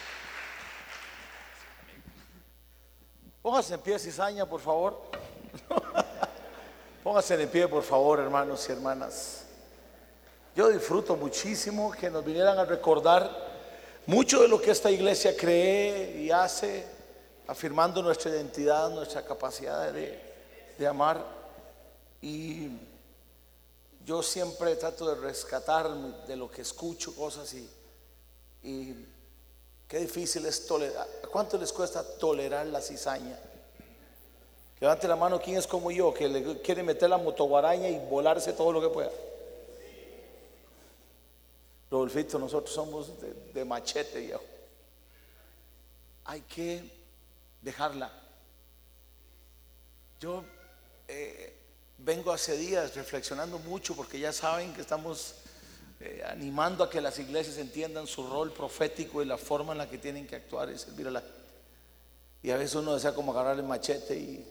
[3.44, 5.02] Póngase en pie, cizaña, por favor.
[7.04, 9.44] Póngase en pie, por favor, hermanos y hermanas.
[10.56, 13.30] Yo disfruto muchísimo que nos vinieran a recordar
[14.06, 16.86] mucho de lo que esta iglesia cree y hace,
[17.46, 21.22] afirmando nuestra identidad, nuestra capacidad de, amar.
[22.22, 22.70] Y
[24.06, 25.90] yo siempre trato de rescatar
[26.26, 27.68] de lo que escucho cosas y,
[28.62, 29.06] y
[29.94, 31.06] qué difícil es tolerar.
[31.30, 33.38] ¿Cuánto les cuesta tolerar la cizaña?
[34.80, 38.52] Levante la mano, ¿quién es como yo que le quiere meter la motoguaraña y volarse
[38.54, 39.12] todo lo que pueda?
[41.92, 43.12] Rodolfito, nosotros somos
[43.54, 44.42] de, machete, viejo.
[46.24, 46.82] Hay que
[47.62, 48.10] dejarla.
[50.18, 50.42] Yo
[51.06, 51.56] eh,
[51.98, 55.36] vengo hace días reflexionando mucho porque ya saben que estamos
[56.06, 59.88] eh, animando a que las iglesias entiendan su rol profético y la forma en la
[59.88, 61.34] que tienen que actuar y servir a la gente.
[62.42, 64.44] Y a veces uno desea como agarrar el machete, y,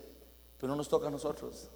[0.58, 1.68] pero no nos toca a nosotros.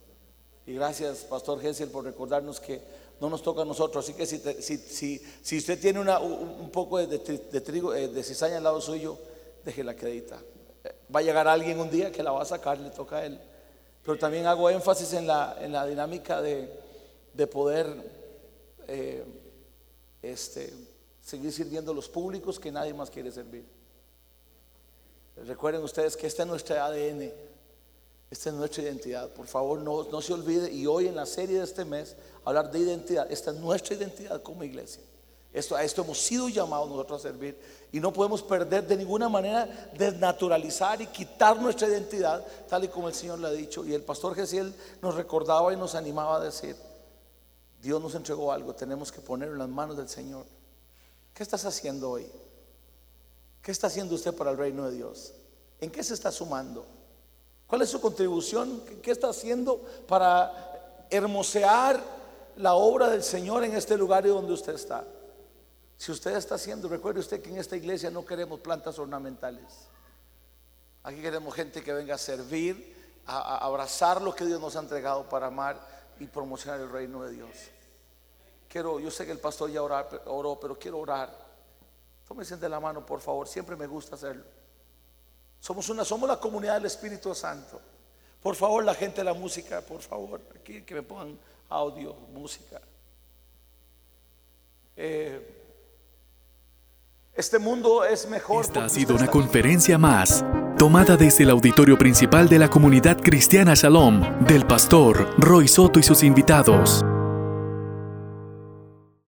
[0.65, 2.81] Y gracias, Pastor Gessel, por recordarnos que
[3.21, 4.03] no nos toca a nosotros.
[4.03, 4.39] Así que si,
[4.79, 7.19] si, si, usted tiene una, un, poco de,
[7.61, 9.19] trigo, eh, de cizaña al lado suyo,
[9.63, 10.41] déjela quedita.
[10.83, 13.25] Eh, va a llegar alguien un día que la va a sacar, le toca a
[13.27, 13.39] él.
[14.03, 16.67] Pero también hago énfasis en la, en la dinámica de,
[17.51, 17.85] poder
[18.87, 19.23] eh,
[20.31, 20.73] este,
[21.21, 23.65] seguir sirviendo a los públicos que nadie más quiere servir.
[25.45, 27.31] Recuerden ustedes que este es nuestro ADN,
[28.29, 29.29] esta es nuestra identidad.
[29.29, 30.71] Por favor, no, no se olvide.
[30.71, 33.31] Y hoy en la serie de este mes, hablar de identidad.
[33.31, 35.03] Esta es nuestra identidad como iglesia.
[35.53, 37.57] Esto, a esto hemos sido llamados nosotros a servir
[37.91, 43.07] y no podemos perder de ninguna manera desnaturalizar y quitar nuestra identidad, tal y como
[43.07, 43.85] el Señor le ha dicho.
[43.85, 46.75] Y el pastor Gesiel nos recordaba y nos animaba a decir,
[47.81, 50.45] Dios nos entregó algo, tenemos que ponerlo en las manos del Señor.
[51.33, 52.27] ¿Qué estás haciendo hoy?
[53.61, 55.33] ¿Qué está haciendo usted para el reino de Dios?
[55.79, 56.85] ¿En qué se está sumando?
[57.67, 58.81] ¿Cuál es su contribución?
[59.01, 62.01] ¿Qué está haciendo para hermosear
[62.55, 65.05] la obra del Señor en este lugar y donde usted está?
[65.97, 69.87] Si usted está haciendo, recuerde usted que en esta iglesia no queremos plantas ornamentales.
[71.03, 75.27] Aquí queremos gente que venga a servir, a, abrazar lo que Dios nos ha entregado
[75.27, 77.49] para amar y promocionar el reino de Dios.
[78.67, 81.31] Quiero, yo sé que el pastor ya oró, pero quiero orar.
[82.27, 83.47] Tómense de la mano, por favor.
[83.47, 84.43] Siempre me gusta hacerlo.
[85.59, 87.81] Somos una, somos la comunidad del Espíritu Santo.
[88.41, 91.37] Por favor, la gente de la música, por favor, aquí que me pongan
[91.69, 92.81] audio, música.
[94.95, 95.63] Eh,
[97.33, 98.65] este mundo es mejor.
[98.65, 100.43] Esta ha sido una conferencia más,
[100.77, 106.03] tomada desde el auditorio principal de la comunidad cristiana Shalom, del pastor Roy Soto y
[106.03, 107.03] sus invitados.